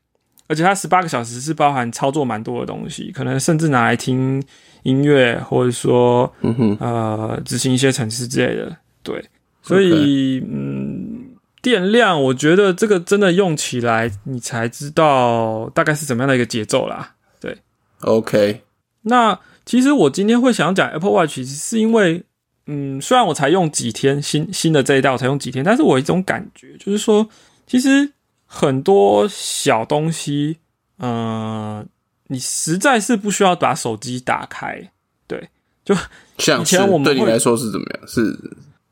[0.47, 4.41] 而且它十八个小时是包含操作蛮多的东西，可能甚至拿来听
[4.81, 8.75] 音乐，或者说嗯呃执行一些程式之类的。
[9.03, 9.23] 对，
[9.61, 11.26] 所以嗯。
[11.67, 17.15] 电量，我觉得这个真的用起来，你才知道大概是怎么样的一个节奏啦。
[17.41, 17.57] 对
[17.99, 18.61] ，OK。
[19.01, 22.23] 那其实我今天会想讲 Apple Watch，是因为，
[22.67, 27.27] 嗯，虽然我才用几天新新的这一代，我才用几天，但是我有一种感觉就是说，
[27.65, 28.13] 其实
[28.45, 30.59] 很多小东西，
[30.99, 31.85] 嗯，
[32.27, 34.89] 你实在是不需要把手机打开。
[35.27, 35.49] 对，
[35.83, 38.07] 就以前我们对你来说是怎么样？
[38.07, 38.33] 是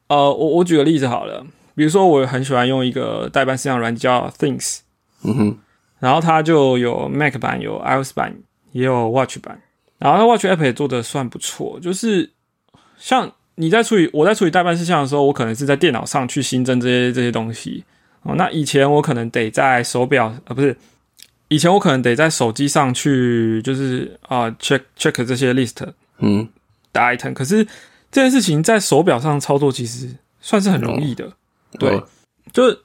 [0.09, 1.47] 呃，我我举个例子好了。
[1.75, 4.79] 比如说，我很喜欢用一个代办事项软件叫 Things，
[5.23, 5.57] 嗯哼，
[5.99, 8.33] 然后它就有 Mac 版、有 iOS 版，
[8.71, 9.61] 也有 Watch 版，
[9.97, 11.77] 然后它 Watch App 也做的算不错。
[11.81, 12.31] 就是
[12.97, 17.83] 像你在处理我在处理代办事项的时候，我可能是在电脑上去新增这些这些东西
[18.23, 18.35] 哦。
[18.35, 20.77] 那以前我可能得在手表呃不是，
[21.49, 25.85] 以前我可能得在手机上去就是啊 check check 这些 list，
[26.19, 26.47] 嗯，
[26.93, 27.33] 的 item。
[27.33, 27.65] 可是
[28.11, 30.09] 这件事情在手表上操作其实
[30.39, 31.33] 算是很容易的。
[31.77, 32.01] 对，
[32.53, 32.79] 就是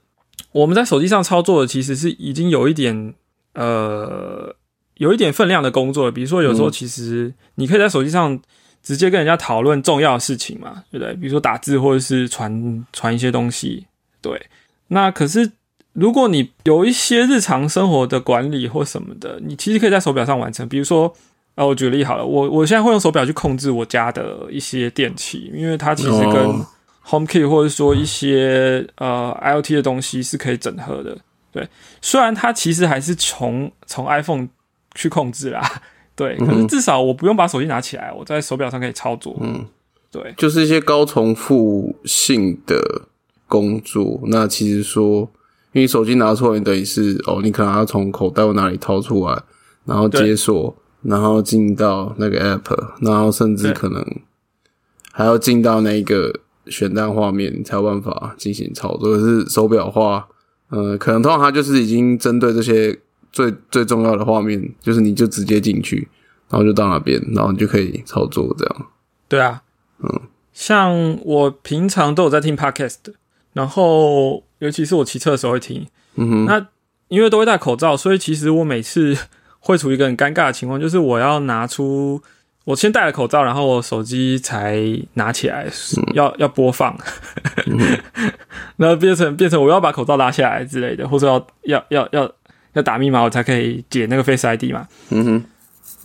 [0.52, 3.14] 我们在手机上操作的，其实是已经有一点
[3.54, 4.54] 呃，
[4.94, 6.10] 有一点分量的工作。
[6.10, 8.40] 比如说，有时候其实你可以在手机上
[8.82, 11.14] 直接跟人家讨论重要的事情嘛，对不对？
[11.14, 13.86] 比如说打字或者是传传一些东西。
[14.22, 14.46] 对，
[14.88, 15.52] 那可是
[15.92, 20.68] 如果你有一些日常生活的管理或什么的，你其实可以在手表上完成。
[20.68, 21.12] 比如说，
[21.54, 26.64] 啊，我举例好了，我我现在会用手表去控制我家的一些电器，因为它其实跟
[27.06, 31.16] HomeKit 或者说一些呃 IoT 的东西是可以整合的，
[31.50, 31.68] 对。
[32.00, 34.48] 虽然它其实还是从从 iPhone
[34.94, 35.60] 去控制啦，
[36.14, 36.36] 对。
[36.36, 39.36] 可是至少我不用把手机拿起来，我在手表上可以操作。
[39.40, 39.66] 嗯，
[40.12, 40.32] 对。
[40.36, 43.02] 就是一些高重复性的
[43.48, 44.20] 工作。
[44.26, 45.28] 那其实说，
[45.72, 49.42] 因为手机拿出来等于是哦，你可能要从口袋哪里掏出来，
[49.84, 54.04] 然后解锁，然后进到那个 App，然后甚至可能
[55.10, 56.40] 还要进到那个。
[56.66, 60.28] 选单画面才有办法进行操作，可是手表话，
[60.68, 62.98] 呃，可能通常它就是已经针对这些
[63.32, 66.08] 最最重要的画面，就是你就直接进去，
[66.48, 68.86] 然后就到那边，然后你就可以操作这样。
[69.28, 69.62] 对啊，
[70.02, 70.20] 嗯，
[70.52, 72.96] 像我平常都有在听 podcast，
[73.52, 75.86] 然后尤其是我骑车的时候会听，
[76.16, 76.66] 嗯哼，那
[77.08, 79.16] 因为都会戴口罩，所以其实我每次
[79.58, 82.22] 会处于一个很尴尬的情况，就是我要拿出。
[82.64, 84.78] 我先戴了口罩，然后我手机才
[85.14, 85.66] 拿起来，
[86.14, 86.96] 要要播放，
[88.76, 92.30] 然后变成变成我要把口罩拉下来之类的，或者要要要要
[92.74, 94.86] 要打密码，我才可以解那个 Face ID 嘛。
[95.08, 95.44] 嗯哼。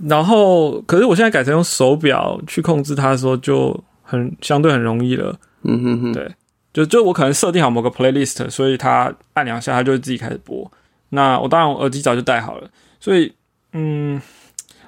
[0.08, 5.38] 然后，可是我现在改成用手表去控制它的时候，就很相对很容易了。
[5.64, 6.14] 嗯哼哼。
[6.14, 6.32] 对，
[6.74, 10.72] 就就我可能设定好某个 playlist，所以它按两下，它就会自己开始播。
[11.10, 13.34] 那我当然我耳机早就戴好了，所以
[13.74, 14.22] 嗯，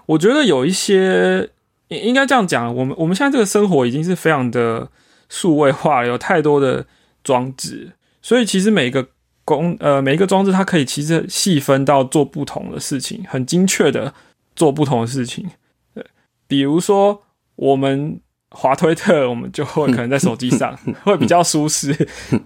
[0.07, 1.49] 我觉得有一些。
[1.89, 4.89] 应应该这样讲，我们我们现在这个生活已经是非常的
[5.29, 6.85] 数位化了，有太多的
[7.23, 9.07] 装置，所以其实每一个
[9.45, 14.13] 工呃每一个装置，它可以其实细分到做不同的事情，很精确的
[14.55, 15.49] 做不同的事情。
[15.93, 16.05] 对，
[16.47, 17.23] 比如说
[17.55, 18.19] 我们
[18.51, 21.93] 滑推特，我们就会可能在手机上会比较舒适。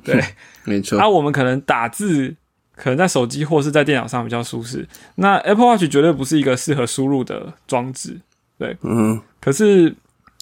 [0.04, 0.24] 对，
[0.64, 1.00] 没错。
[1.00, 2.36] 啊，我们可能打字
[2.76, 4.88] 可能在手机或是在电脑上比较舒适。
[5.16, 8.20] 那 Apple Watch 绝对不是一个适合输入的装置。
[8.62, 9.20] 对，嗯。
[9.40, 9.96] 可是，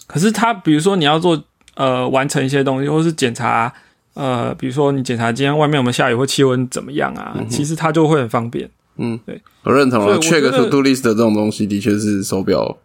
[0.05, 1.41] 可是他，比如说你要做
[1.75, 3.73] 呃完成一些东西，或是检查
[4.13, 8.69] 呃，比如说你检查今天外面有没有下雨或气温怎么样啊，其实它就会很方便。
[8.97, 10.19] 嗯，对，我认同了。
[10.19, 12.77] check to do list 的这种东西，的确是手表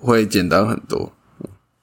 [0.00, 1.12] 会简单很多。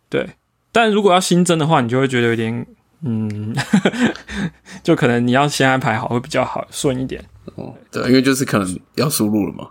[0.09, 0.31] 对，
[0.73, 2.65] 但如果要新增的话，你就会觉得有点
[3.03, 3.55] 嗯，
[4.83, 7.23] 就可能你要先安排好会比较好顺一点。
[7.55, 9.69] 哦，对，因为就是可能要输入了嘛。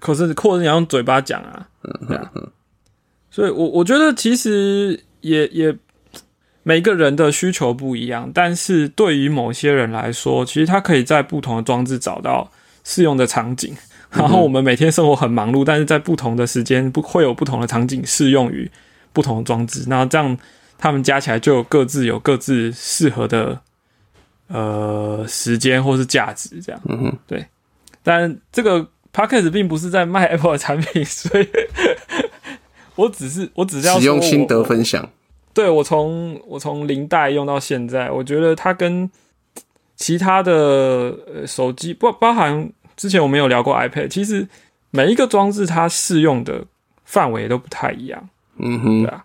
[0.00, 1.68] 可是，或者你要用嘴巴讲啊，
[2.08, 2.32] 对啊。
[3.30, 5.76] 所以，我我觉得其实也也
[6.64, 12.50] 每个人的需求不一样，但是对于某些人来说，其实他可以在不同的装置找到
[12.82, 13.76] 适用的场景。
[14.10, 18.68] 然后，我们每天生活很忙碌，但是在不同的时间不会有不同的场景适用于
[19.12, 19.84] 不同的装置。
[19.86, 20.36] 那这样，
[20.76, 23.60] 他们加起来就有各自有各自适合的
[24.48, 26.60] 呃时间或是价值。
[26.60, 27.46] 这样，嗯哼，对。
[28.02, 31.48] 但这个 p o c k e t 并不是在卖 Apple 的产品， 所以。
[32.96, 35.08] 我只是，我只是要使用心得分享。
[35.54, 39.10] 对我从我从零代用到现在，我觉得它跟
[39.96, 44.46] 其他的手机不包含之前我们有聊过 iPad，其实
[44.90, 46.64] 每一个装置它适用的
[47.04, 48.28] 范围都不太一样。
[48.58, 49.24] 嗯哼，对啊。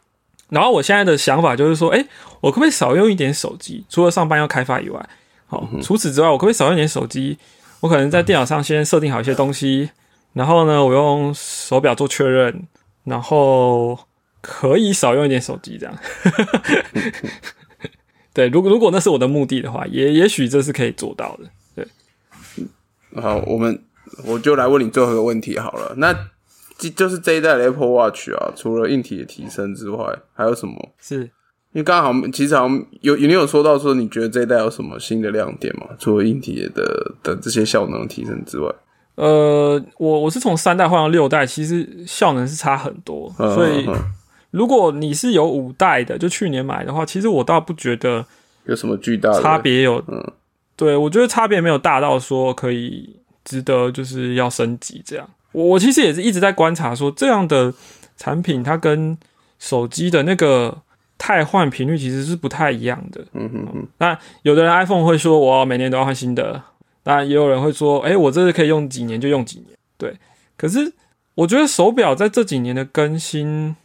[0.50, 2.06] 然后我现在的想法就是说，哎，
[2.40, 3.84] 我可不可以少用一点手机？
[3.90, 5.10] 除了上班要开发以外，
[5.48, 7.38] 好，除此之外，我可不可以少用一点手机？
[7.82, 9.92] 我可能在电脑上先设定好一些东西，
[10.34, 12.68] 然后呢，我用手表做确认，
[13.04, 14.00] 然后
[14.42, 15.96] 可以少用一点手机，这样。
[18.34, 21.50] 对，如果如果那是我的目的的话，也也许这是可以做到的。
[21.76, 21.88] 对，
[23.22, 23.82] 好，我们
[24.26, 25.94] 我就来问你最后一个问题好了。
[25.98, 26.14] 那
[26.78, 30.90] 就就是这一代的 Apple Watch 啊，除了硬体的提升之外，还有什么？
[31.00, 31.30] 是
[31.76, 35.86] 因为刚好其实好像有有你有说到说，你觉得这一代有什么新的亮点吗？
[36.00, 38.74] 除了硬体的的这些效能提升之外，
[39.16, 43.86] 呃，我我是从三代换到六代，其实效能是差很多，所以
[44.52, 48.26] 如果你是有五代的，就去年买的话，其实我倒不觉得
[48.68, 49.82] 有什么巨大的差别。
[49.82, 50.32] 有，嗯，
[50.78, 55.30] 对我觉得差别没有大到说可以值得就是要升级这样。
[55.52, 57.74] 我我其实也是一直在观察说这样的
[58.16, 59.18] 产品，它跟
[59.60, 60.78] 手机的那个
[61.26, 63.26] 汰换频率其实是不太一样的。
[63.34, 66.62] 嗯哼嗯，那有的人 iPhone 会说我每年都要换新的，
[67.06, 69.76] 那也有人会说，哎、我这个可以用几年就用几年。
[69.98, 70.16] 对，
[70.56, 70.94] 可是
[71.34, 73.76] 我觉得手表在这几年的更新，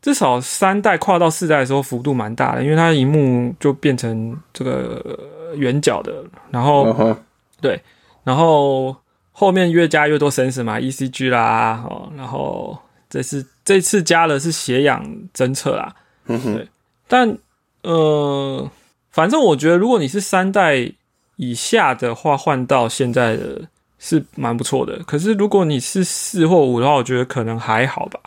[0.00, 7.80] 至少三代跨到四代的时候幅度蛮大的，因为它的荧幕就变成这个呃圆角的，然后嗯哼，
[8.24, 8.96] 然后
[9.32, 12.78] 后面越加越多 sensor 嘛，ECG 啦，哦，然后
[13.10, 15.04] 这次这次加的是血氧
[15.34, 15.94] 侦测啦，
[16.26, 16.66] 嗯哼，
[17.08, 17.38] 但
[17.82, 18.70] 呃，
[19.10, 20.92] 反正我觉得如果你是三代
[21.36, 23.68] 以下的话，换到现在的
[23.98, 24.98] 是蛮不错的。
[25.04, 28.20] 可是如果你是四或五的话，我觉得可能还好吧。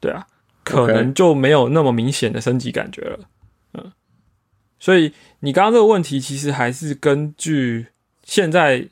[0.00, 0.26] 对啊，
[0.64, 3.18] 可能就没有那么明显的升级感觉了。
[3.74, 3.92] 嗯，
[4.80, 7.86] 所以你刚刚这个问题其实还是根据
[8.24, 8.86] 现在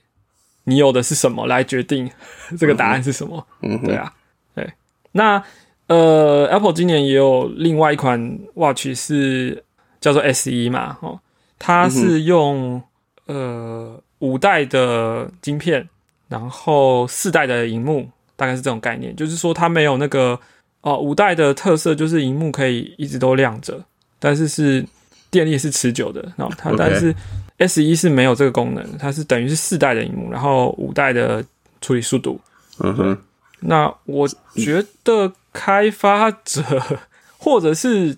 [0.64, 2.10] 你有的是什么来决定
[2.58, 3.46] 这个答案是什么。
[3.60, 4.14] 嗯，对啊，
[4.54, 4.72] 对。
[5.12, 5.42] 那
[5.88, 9.62] 呃，Apple 今年也有另外一款 Watch 是
[10.00, 11.20] 叫做 S 一嘛，哦，
[11.58, 12.82] 它是用、
[13.26, 15.88] 呃五代的晶片，
[16.28, 19.14] 然后四代的荧幕，大概是这种概念。
[19.16, 20.38] 就是说它没有那个
[20.82, 23.84] 哦五代的特色，就是荧幕可以一直都亮着，
[24.20, 24.86] 但是是
[25.28, 26.22] 电力是持久的。
[26.36, 27.12] 然后它但是
[27.58, 31.44] S 一是没有这个功能，它是等于是四代的荧幕，然后五代的
[31.80, 32.40] 处理速度。
[32.78, 33.18] 嗯哼，
[33.58, 36.62] 那我觉得开发者
[37.38, 38.16] 或者是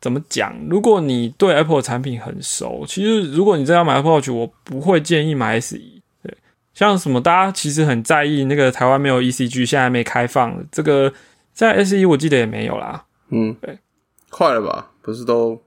[0.00, 6.02] 怎么讲，如果你对 Apple 的产品很熟，其实如果你真要买 Apple Watch，我不会建议买 S 一。
[6.22, 6.36] 对，
[6.74, 11.12] 像什么大家其实很在意那个台湾没有 ECG，现在没开放，这个
[11.52, 13.04] 在 S 一我记得也没有啦。
[13.30, 13.78] 嗯，对，
[14.30, 14.90] 快了吧？
[15.02, 15.60] 不是都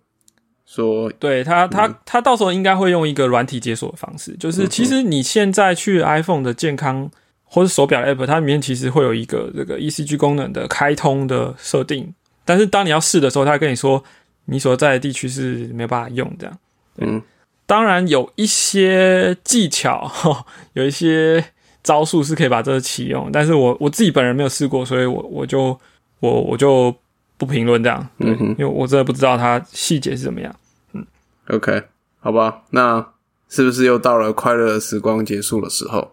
[0.66, 7.10] 说对它，它它到时候应该会用一个软体解锁的方式，就是其实你现在去 iPhone 的健康
[7.56, 14.04] 或是手表 App，它里面其实会有一个这个 ECG 功能的开通的设定，但是当你要试的时候，它跟你说
[14.44, 16.58] 你所在的地区是没有办法用这样。
[16.98, 17.22] 嗯。
[17.66, 20.12] 当然有一些技巧，
[20.76, 21.42] 有一些
[21.82, 25.80] 招数是可以把这个启用，但是我我自己本人没有试过，所以我我就
[26.20, 26.94] 我我就
[27.38, 28.48] 不评论这样，对，嗯哼。
[28.50, 30.54] 因为我真的不知道它细节是怎么样。
[30.92, 31.06] 嗯。
[31.48, 31.82] OK，
[32.20, 33.14] 好吧，那
[33.48, 36.12] 是不是又到了快乐时光结束的时候？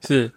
[0.00, 0.32] 是，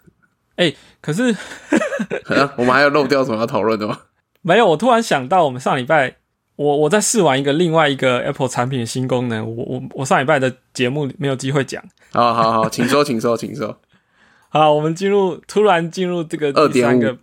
[0.55, 1.35] 哎、可是
[2.27, 3.99] 啊我们还有漏掉什么要讨论的吗？
[4.41, 6.15] 没有，我突然想到，我们上礼拜
[6.55, 11.83] 我我在试玩一个另外一个 Apple 产品的新功能，我我我上礼拜的节目没有机会讲。
[12.11, 13.77] 好好好，请说，请说，请说。
[14.49, 17.17] 好，我们进入突然进入这个第三个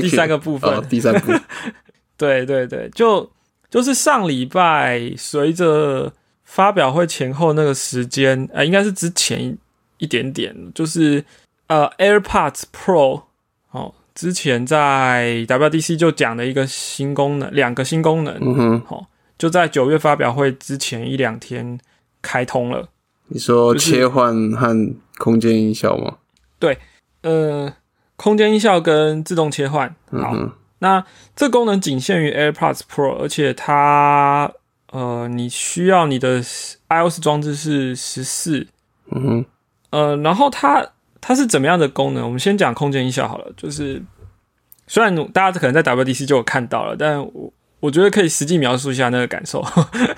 [0.00, 1.32] 第三个部分哦第三部，
[2.16, 3.30] 对对对，就
[3.68, 6.10] 就是上礼拜随着
[6.44, 9.58] 发表会前后那个时间，呃，应该是之前
[9.98, 11.22] 一点点，就是
[11.66, 13.22] 呃 AirPods Pro
[13.70, 19.06] 哦，之前在 WDC 就讲了一个新功能，两个新功能，嗯哼，
[19.38, 21.78] 就在九月发表会之前一两天
[22.22, 22.88] 开通了。
[23.28, 26.18] 你说切换和空间音效吗？
[26.58, 26.78] 对
[27.22, 27.72] 呃，
[28.16, 31.04] 空间音效跟自动切换，好，嗯哼，那
[31.34, 34.52] 这功能仅限于 AirPods Pro，而且它
[34.92, 38.66] 呃，你需要你的 iOS 装置是十四，
[39.10, 39.44] 嗯哼，
[39.90, 40.86] 呃，然后它
[41.26, 42.22] 它是怎么样的功能？
[42.22, 44.02] 我们先讲空间音效好了，就是
[44.86, 47.50] 虽然大家可能在 WDC 就有看到了，但我
[47.80, 49.64] 我觉得可以实际描述一下那个感受，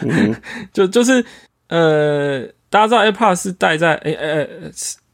[0.01, 0.35] 嗯，
[0.75, 1.25] 就就是
[1.69, 4.71] 呃，大家知道 AirPods 是戴在诶诶、诶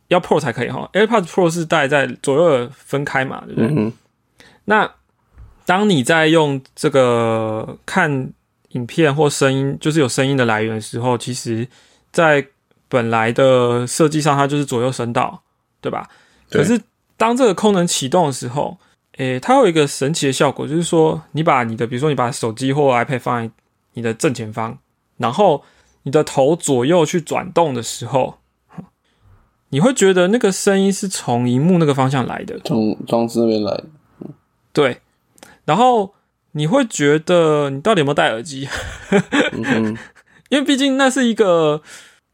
[0.08, 3.68] 要 Pro 才可以哈，AirPods Pro 是戴在左右耳分开嘛，对不对？
[3.68, 3.92] 嗯，
[4.64, 4.90] 那
[5.66, 8.30] 当你在用这个看
[8.70, 11.68] 影片或声音，就是有声音的来源的时候，其实，
[12.10, 12.46] 在
[12.88, 15.42] 本来的设计上，它就是左右声道。
[15.82, 16.08] 对吧？
[16.48, 16.80] 对可是
[17.18, 18.78] 当这个功能启动的时候，
[19.18, 23.52] 诶、它有一个神奇的效果，就是说，你把你的，比如说你把手机或 iPad 放在
[23.92, 24.78] 你的正前方，
[25.18, 25.62] 然后
[26.04, 28.38] 你的头左右去转动的时候，
[29.68, 33.84] 你会觉得那个声音是从荧幕那个方向来的，从装置那边来，
[34.72, 35.00] 对。
[35.64, 36.12] 然后
[36.52, 38.68] 你会觉得你到底有没有戴耳机？
[39.52, 39.96] 嗯，
[40.50, 41.80] 因为毕竟那是一个，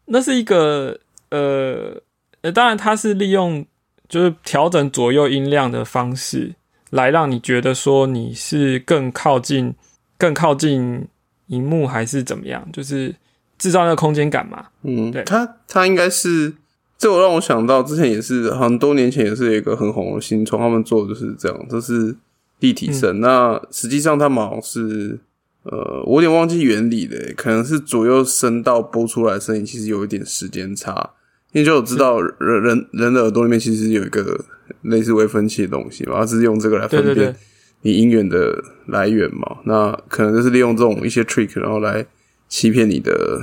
[0.06, 0.98] 那是一个，
[1.30, 2.00] 呃，
[2.48, 3.64] 呃，当然它是利用
[4.08, 6.54] 就是调整左右音量的方式，
[6.90, 9.74] 来让你觉得说你是更靠近、
[10.16, 11.06] 更靠近
[11.48, 13.14] 荧幕还是怎么样，就是
[13.58, 14.66] 制造那个空间感嘛。
[14.82, 16.54] 嗯，对它它应该是，
[16.96, 22.16] 这我让我想到之前也是很多年前也是有一个很红的新创，他们做的就是这样，就是
[22.60, 23.20] 立体声。
[23.20, 25.18] 那实际上他们好像是，
[25.64, 31.10] 呃，我有点忘记原理了，可能是左右声道播出来的声音其实有一点时间差，
[31.52, 34.44] 因为就我知道人人人的耳朵里面其实有一个
[34.82, 37.34] 类似微分器的东西嘛，它是用这个来分辨
[37.82, 42.04] 你音源的来源嘛，那可能就是利用这种一些 trick，然后来
[42.48, 43.40] 欺骗你的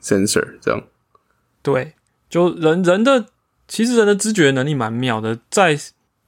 [0.00, 0.82] sensor 这样。
[1.62, 1.94] 对，
[2.28, 3.26] 就人人的
[3.66, 5.76] 其实人的知觉能力蛮妙的，在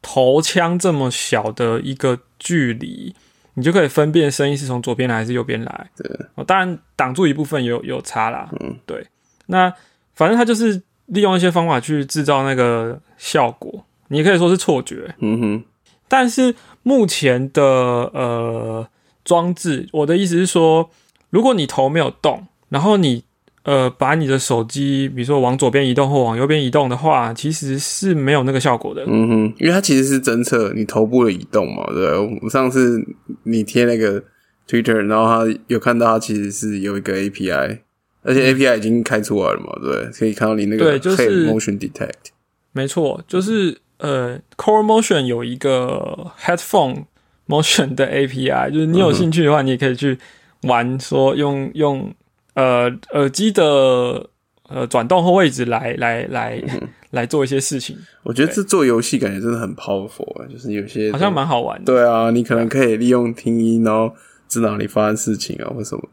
[0.02, 3.14] 头腔这么小的一个距离，
[3.54, 5.90] 你就可以分辨声音是从左边来还是右边来。
[5.96, 8.50] 对，哦，当然挡住一部分有有差啦。
[8.60, 9.06] 嗯，对。
[9.46, 9.72] 那
[10.14, 15.14] 反正它就是利用一些方法去制造那个效果，你也可以说是错觉。
[15.18, 15.64] 嗯哼，
[16.08, 18.86] 但是目前的呃
[19.24, 20.90] 装置，我的意思是说，
[21.30, 23.24] 如果你头没有动，然后你
[23.64, 29.04] 呃把你的手机，比如说往左边移动或往右边移动的话，其实是没有那个效果的。
[29.06, 32.16] 嗯哼，因为它其实是侦测你头部的移动嘛，对。
[32.18, 33.04] 我们上次
[33.42, 34.22] 你贴那个
[34.68, 37.80] Twitter，然后他有看到它其实是有一个 API，
[38.22, 42.30] 而且 API 已经开出来了嘛，对，可以看到你那个嗯对就是 motion detect。
[42.72, 47.04] 没错，就是呃，Core Motion 有一个 Headphone
[47.48, 50.18] Motion 的 API，就是你有兴趣的话，你也可以去
[50.62, 52.14] 玩，说用用
[52.54, 54.28] 呃耳机的
[54.68, 56.62] 呃转动或位置来来来、
[57.10, 61.86] 来做一些事情，我觉得这做游戏感觉真的很 powerful 啊，就是有些好像蛮好玩的。
[61.92, 64.14] 对啊，你可能可以利用听音，然后
[64.48, 66.08] 知道你发生事情啊或什么。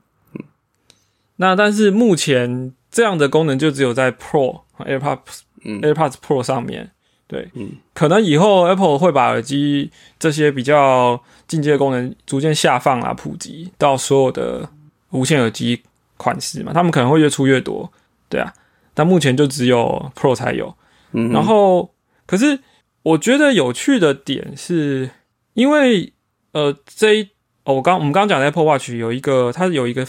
[1.37, 6.91] 那但是目前这样的功能就只有在 Pro AirPods、嗯 AirPods Pro 上面。
[7.27, 14.69] 对，嗯可能以后 Apple 会把耳机这些比较进阶的功能逐渐下放啊，普及到所有的
[15.11, 15.81] 无线耳机
[16.15, 17.91] 款式嘛，他们可能会越出越多，
[18.29, 18.53] 对啊。
[18.93, 20.73] 但目前就只有 Pro 才有。
[21.11, 21.93] 嗯，然后，
[22.25, 22.59] 可是
[23.03, 25.09] 我觉得有趣的点是，
[25.53, 26.13] 因为
[26.53, 27.29] 呃，这一
[27.65, 30.07] 哦，我刚我们刚刚讲的 Apple Watch 有一个，它有一个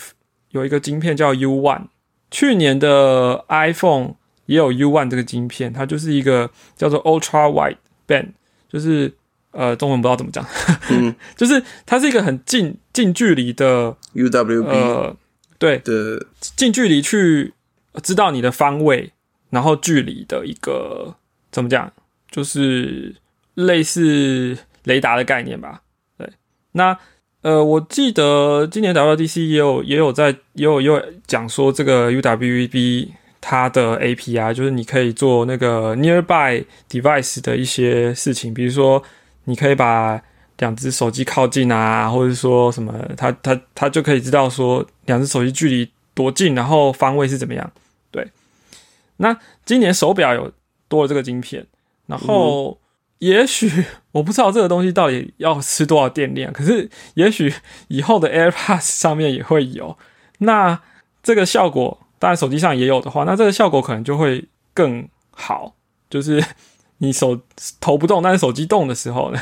[0.51, 1.89] 有一个晶片叫 U One，
[2.31, 4.15] 去年的 iPhone
[4.47, 7.77] 也有 U One 这个晶片，它就是一个叫做 Ultra Wide
[8.07, 8.29] Band，
[8.69, 9.13] 就是
[9.51, 10.47] 呃，中文不知道怎么讲，
[10.91, 11.15] 嗯。
[11.37, 15.17] 就是它是一个很近近距离的 UWB 呃，
[15.59, 16.27] 对，的。
[16.41, 17.53] 近距离去
[18.03, 19.13] 知道你的方位，
[19.51, 21.17] 然后距离的一个
[21.51, 21.93] 怎么讲，
[22.31, 23.17] 就是
[23.55, 25.83] 类似雷达的概念吧。
[26.17, 26.31] 对，
[26.73, 26.97] 那
[27.43, 33.09] 呃，我记得今年 WDC 也有也有在也有也有讲说这个 UWB
[33.41, 39.01] 它的 API，就是你可以做那个 nearby device 的一些事情，比如说
[39.45, 40.21] 你可以把
[40.59, 47.73] 两只手机靠近啊，或者说什么，它它它就可以知道说两只手机距离多近，然后方位是怎么样。
[48.11, 48.27] 对，
[49.19, 50.51] 那今年手表有
[50.89, 51.65] 多了这个晶片，
[52.07, 52.77] 然后
[53.19, 57.53] 也许 我不知道这个东西到底要吃多少电量，可是也许
[57.89, 59.97] 以后的 AirPods 上面也会有。
[60.39, 60.81] 那
[61.23, 65.75] 这个效果，当然手机上也有的话，那这个效果可能就会更好，
[66.09, 66.43] 就是
[66.99, 67.41] 你手
[67.81, 69.41] 头不动，但是手机动的时候呢，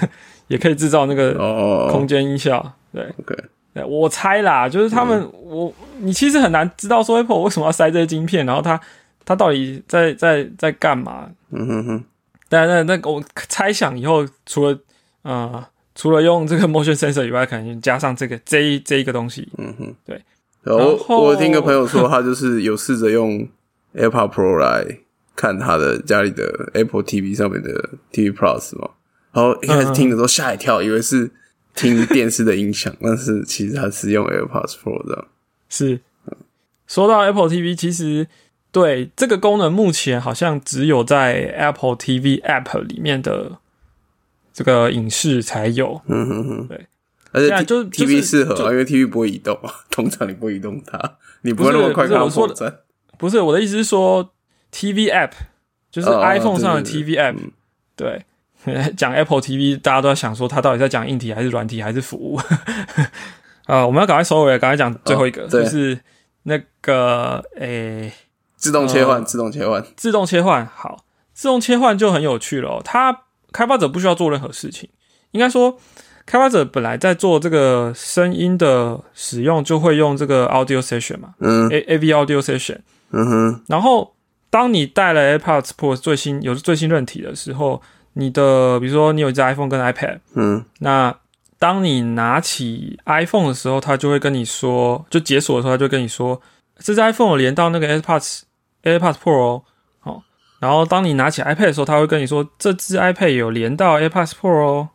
[0.49, 2.75] 也可以制造那个哦空间音效。
[2.93, 3.35] 对，，OK，
[3.75, 8.81] 对我猜啦，就是他们，我你其实很难知道说 Apple 为什么要塞这些晶片，然后它
[9.27, 11.29] 它到底在在在干嘛？
[11.51, 12.05] 嗯哼哼，
[12.49, 14.79] 但那那我猜想以后除了
[15.23, 19.49] 呃除了用这个 motion sensor 以外，可能加上这个这一这一个东西。
[19.59, 20.23] 嗯哼，对。
[20.63, 23.49] 然后我我听个朋友说，他就是有试着用
[23.95, 24.99] AirPod Pro 来
[25.37, 28.91] 看他的家里的 Apple TV 上面的 TV Plus 嘛，
[29.33, 31.31] 然后一开始听的时候吓一跳，以为是
[31.75, 35.27] 听电视的音响，但是其实他是用 AirPods Pro 这样。
[35.69, 36.01] 是，
[36.87, 38.27] 说到 Apple TV，其实
[38.77, 43.53] 对这个功能目前好像只有在 Apple TV App 里面的
[44.53, 46.03] 这个影视才有。
[46.09, 46.87] 嗯哼哼，对。
[47.33, 52.75] 而且就就 TV 是适合啊，因为 TV 不会移动啊，通常你不会移动它， 你不会那么快看到不是我说的破绽。
[53.17, 54.31] 不是我的意思是说
[54.71, 55.33] ，TV App
[55.91, 57.37] 就是 iPhone 上的 TV App。
[57.97, 58.27] 对，
[58.95, 62.39] 讲 Apple TV，大家都在想说它到底在讲硬体还是软体还是服务。
[63.65, 65.99] 啊，我们要赶快收尾，赶快讲最后一个，就是
[66.43, 68.13] 那个诶，
[68.57, 70.67] 自动切换，自动切换，自动切换。
[70.67, 72.81] 好，自动切换就很有趣了。
[72.85, 74.89] 它开发者不需要做任何事情，
[75.31, 75.79] 应该说。
[76.29, 82.79] 开发者本来在做这个声音的使用，就会用这个 Audio Session 嘛，嗯，A A V Audio Session，
[83.13, 83.63] 嗯哼。
[83.69, 84.13] 然后，
[84.51, 87.81] 当你带了 AirPods Pro 最新有最新韧体的时候，
[88.15, 91.17] 你的比如说你有一只 iPhone 跟 iPad，嗯，那
[91.61, 96.43] 当你拿起 iPhone 的时候，它就会跟你说，就解锁的时候，它就跟你说，
[96.79, 98.43] 这只 iPhone 连到那个 AirPods
[98.83, 99.63] AirPods Pro
[100.03, 100.23] 哦。
[100.59, 104.89] 然后，当你拿起 iPad 的时候，它会跟你说，这只 iPad 有连到 AirPods Pro 哦。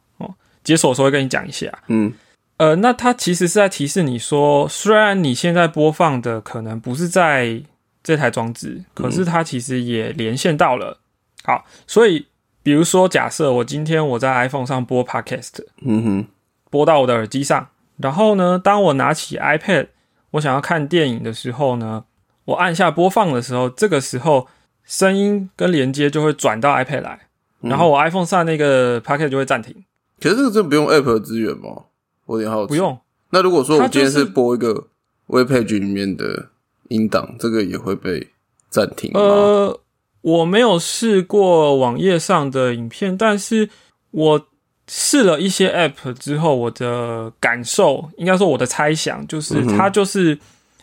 [0.63, 2.13] 解锁的时候会跟你讲一下，嗯，
[2.57, 7.63] 呃，那它其实是在提示你说，虽然你现在播放的可能不是在
[8.03, 10.99] 这台装置，可是它其实也连线到了。
[11.43, 12.27] 好，所以
[12.61, 16.27] 比如说，假设我今天我在 iPhone 上播 Podcast，嗯哼，
[16.69, 19.87] 播到我的耳机上，然后呢，当我拿起 iPad，
[20.31, 22.05] 我想要看电影的时候呢，
[22.45, 24.47] 我按下播放的时候，这个时候
[24.83, 27.27] 声音跟连接就会转到 iPad 来，
[27.61, 29.75] 然后我 iPhone 上那个 Pocket 就会暂停。
[30.19, 31.83] 可是这个真不用 App 的资源吗？
[32.25, 32.67] 我有点好奇。
[32.67, 32.97] 不用。
[33.31, 34.87] 那如果说我今天是播一个
[35.27, 36.49] Web Page 里面的
[36.89, 38.27] 音档，这个也会被
[38.69, 39.19] 暂停吗？
[39.19, 39.79] 呃，
[40.21, 43.69] 我没有试过网页上的影片，但是
[44.11, 44.47] 我
[44.93, 50.37] 试了一些 App 之后，我的感受应该说我的猜想就是，它就是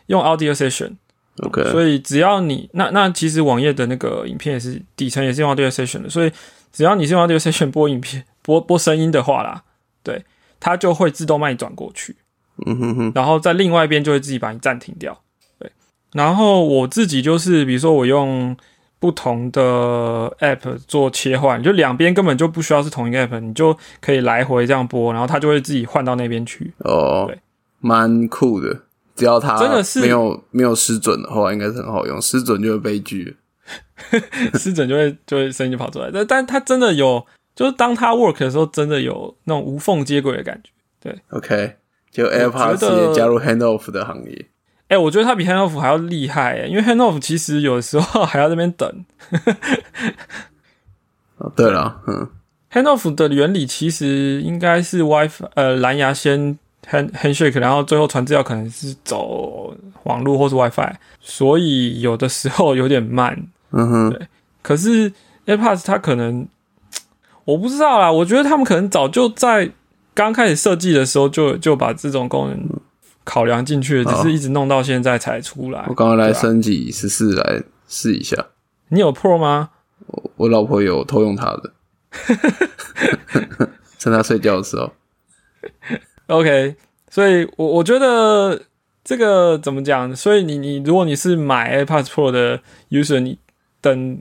[0.07, 0.93] 用 Audio Session。
[1.43, 1.71] OK。
[1.71, 6.33] 所以只要你那那其实网页的那个影片也是底层也是用 Audio Session 的，所以
[6.73, 8.25] 只要你是用 Audio Session 播影片。
[8.49, 9.63] 播播声音的话啦，
[10.03, 10.25] 对，
[10.59, 12.17] 它就会自动帮你转过去，
[12.65, 15.21] 嗯哼哼，然后在另外一边就会自己把你暂停掉，
[15.59, 15.71] 对。
[16.15, 18.57] 然后我自己就是，比如说我用
[18.99, 19.61] 不同的
[20.41, 26.73] app 做切换，就两边根本就不需要是同一个 app，你就可以来回这样播，然后它就会自己换到那边去。
[26.79, 27.39] 哦，对，
[27.81, 28.83] 蛮酷的。
[29.15, 32.21] 只要它真的是没有没有失准的话，应该是很好用。
[32.23, 33.37] 失准就会悲剧，
[34.55, 36.11] 失准就会就会声音就跑出来。
[36.13, 37.27] 但但它真的有。
[37.57, 40.71] 就是当它 work 的时候，真的有那种无缝接轨的感觉。
[41.01, 41.75] 对，OK，
[42.09, 44.47] 就 AirPods 也加入 Handoff 的行列。
[44.89, 49.05] 哎，我觉得它比 Handoff 还要厉害，因为 Handoff 其实有的时候还要那边等。
[51.37, 52.29] 哦，对了，嗯
[52.73, 56.59] ，Handoff 的原理其实应该是 WiFi，呃，蓝牙先
[56.91, 59.75] Hand Handshake，然后最后传资料可能是走
[60.05, 63.47] 网络或是 WiFi，所以有的时候有点慢。
[63.71, 64.27] 嗯哼，对。
[64.63, 65.13] 可是
[65.47, 66.49] AirPods 它可能。
[67.45, 69.71] 我不知道啦，我觉得他们可能早就在
[70.13, 72.69] 刚开始设计的时候就就把这种功能
[73.29, 75.85] 考量进去了，只是一直弄到现在才出来。
[75.87, 78.47] 我刚刚来升级十四来试一下。
[78.89, 79.71] 你有 Pro 吗？
[80.07, 81.73] 我我老婆有偷用她的，
[83.99, 84.91] 趁她睡觉的时候。
[86.29, 86.77] OK，
[87.11, 88.63] 所以我我觉得
[89.05, 90.17] 这个怎么讲？
[90.17, 93.39] 所以你你如果你是买 AirPods Pro 的 user，你
[93.83, 94.19] 等。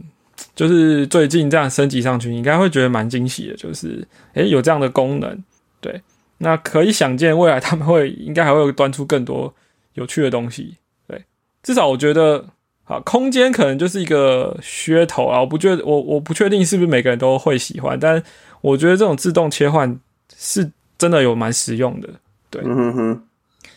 [0.54, 3.56] 就是最近这样升级上去，你应该会觉得蛮惊喜的。
[3.56, 5.44] 就是，诶，有这样的功能，
[5.82, 6.00] 对，
[6.40, 9.54] 那可以想见未来他们会应该还会端出更多
[9.94, 10.78] 有趣的东西。
[11.08, 11.24] 对，
[11.64, 12.46] 至少我觉得，
[12.86, 15.40] 啊，空间可能就是一个噱头啊。
[15.40, 18.22] 我不觉得，我我不确定是不是每个人都会喜欢，但
[18.62, 20.00] 我觉得这种自动切换
[20.36, 22.10] 是真的有蛮实用的。
[22.50, 23.24] 对，嗯哼，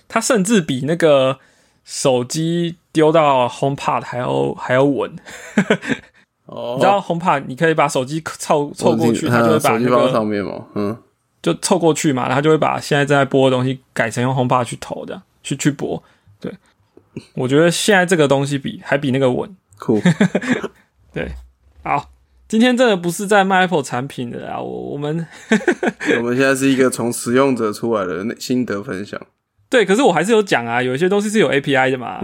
[0.09, 1.39] 它甚至比那个
[1.85, 5.11] 手机丢到 HomePod 还要还要稳。
[6.53, 10.97] 你知道 HomePod，你可以把手机凑凑过去，它就会把那个上面嘛，嗯，
[11.43, 16.03] 就凑过去嘛，然后就会把现在正在播的东西改成用 HomePod 去投的，去去播。
[16.41, 16.53] 对，
[17.35, 19.55] 我觉得现在这个东西比还比那个稳。
[19.79, 20.01] 酷。
[21.13, 21.33] 对，
[21.83, 22.11] 好，
[22.47, 25.27] 今天真的不是在卖 Apple 产品的啊，我我们
[26.19, 29.19] 我们现在是一个从使用者出来的心得分享。
[29.71, 32.21] 对，可是我还是有讲啊，有一些东西是有 API 的嘛。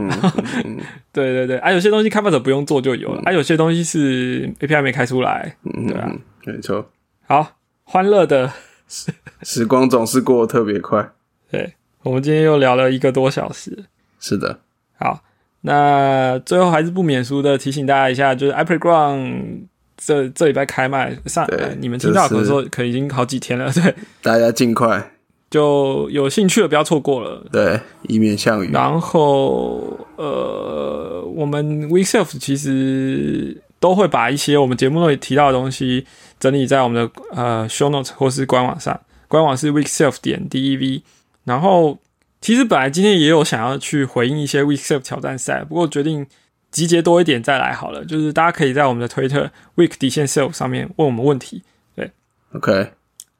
[1.12, 5.56] 对对对，啊，有些东西开发者不用做就有了，啊，有些东西是 API 没开出来。
[5.88, 6.12] 对啊，
[6.44, 6.90] 没错。
[7.26, 7.52] 好，
[7.84, 8.52] 欢乐的
[9.42, 11.12] 时光总是过得特别快。
[11.50, 13.84] 对，我们今天又聊了一个多小时。
[14.20, 14.58] 是的。
[14.98, 15.22] 好，
[15.62, 19.60] 那最后还是不免俗的提醒大家一下，就是 iPad Ground
[19.96, 21.46] 这这礼拜开卖上，
[21.78, 23.70] 你们听到可能说可已经好几天了。
[23.72, 25.12] 对，大家尽快。
[25.48, 28.70] 就有兴趣的不要错过了，对，以免项羽。
[28.72, 36.04] 然后，呃，我们 WeSelf 其实都会把一些我们节目里提到的东西
[36.38, 41.02] 整理在我们的呃 Show Notes 或是官网上，官网是 weekself 点 dev。
[41.44, 41.98] 然后，
[42.40, 46.26] 其实本来今天也有想要去回应一些 weekself 挑战赛，不过决定
[46.70, 48.04] 集结多一点再来好了。
[48.04, 51.62] 就是大家可以在我们的推特 week 底线 self 上面问我们问题。
[51.94, 52.10] 对
[52.52, 52.90] ，OK，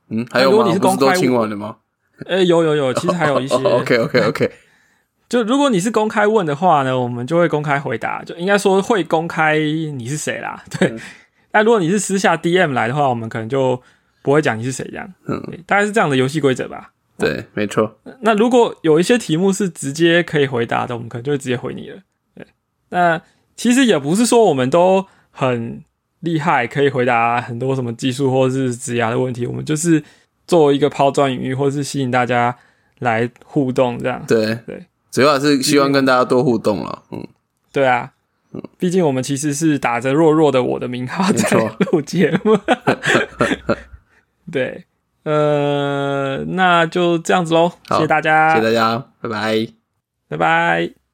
[0.08, 0.56] 嗯，还有吗？
[0.56, 1.76] 如果你是公开不是都清完了吗？
[2.26, 3.54] 呃，有有有，其实还有一些。
[3.56, 4.50] OK OK OK，
[5.28, 10.64] 就如果你是公开问的话呢，我们就会公开回答，就应该说会公开你是谁啦。
[10.78, 10.96] 对，
[11.56, 13.80] 那、如果你是私下 DM 来的话，我们可能就
[14.22, 15.14] 不会讲你是谁这样。
[15.26, 16.92] 嗯，大概是这样的游戏规则吧。
[17.16, 17.98] 对，没错。
[18.20, 21.96] 那如果有一些题目是直接可以回答的，我们可能就会直接回你了。
[22.34, 22.46] 对，
[22.90, 23.22] 那
[23.56, 25.82] 其实也不是说我们都很
[26.20, 30.04] 厉害，可以回答很多什么技术或是职涯的问题，我们就是
[30.46, 32.54] 作为一个抛砖引玉，或是吸引大家
[32.98, 34.22] 来互动这样。
[34.28, 37.04] 对对，主要还是希望跟大家多互动了。
[37.10, 37.26] 嗯，
[37.72, 38.12] 对啊，
[38.78, 42.58] 毕竟我们其实是打着弱弱的我的名号在错录节目。
[44.52, 44.84] 对，
[45.24, 49.66] 呃，那就这样子喽，谢好谢大家，谢谢大家，拜拜。
[50.28, 51.05] 拜拜。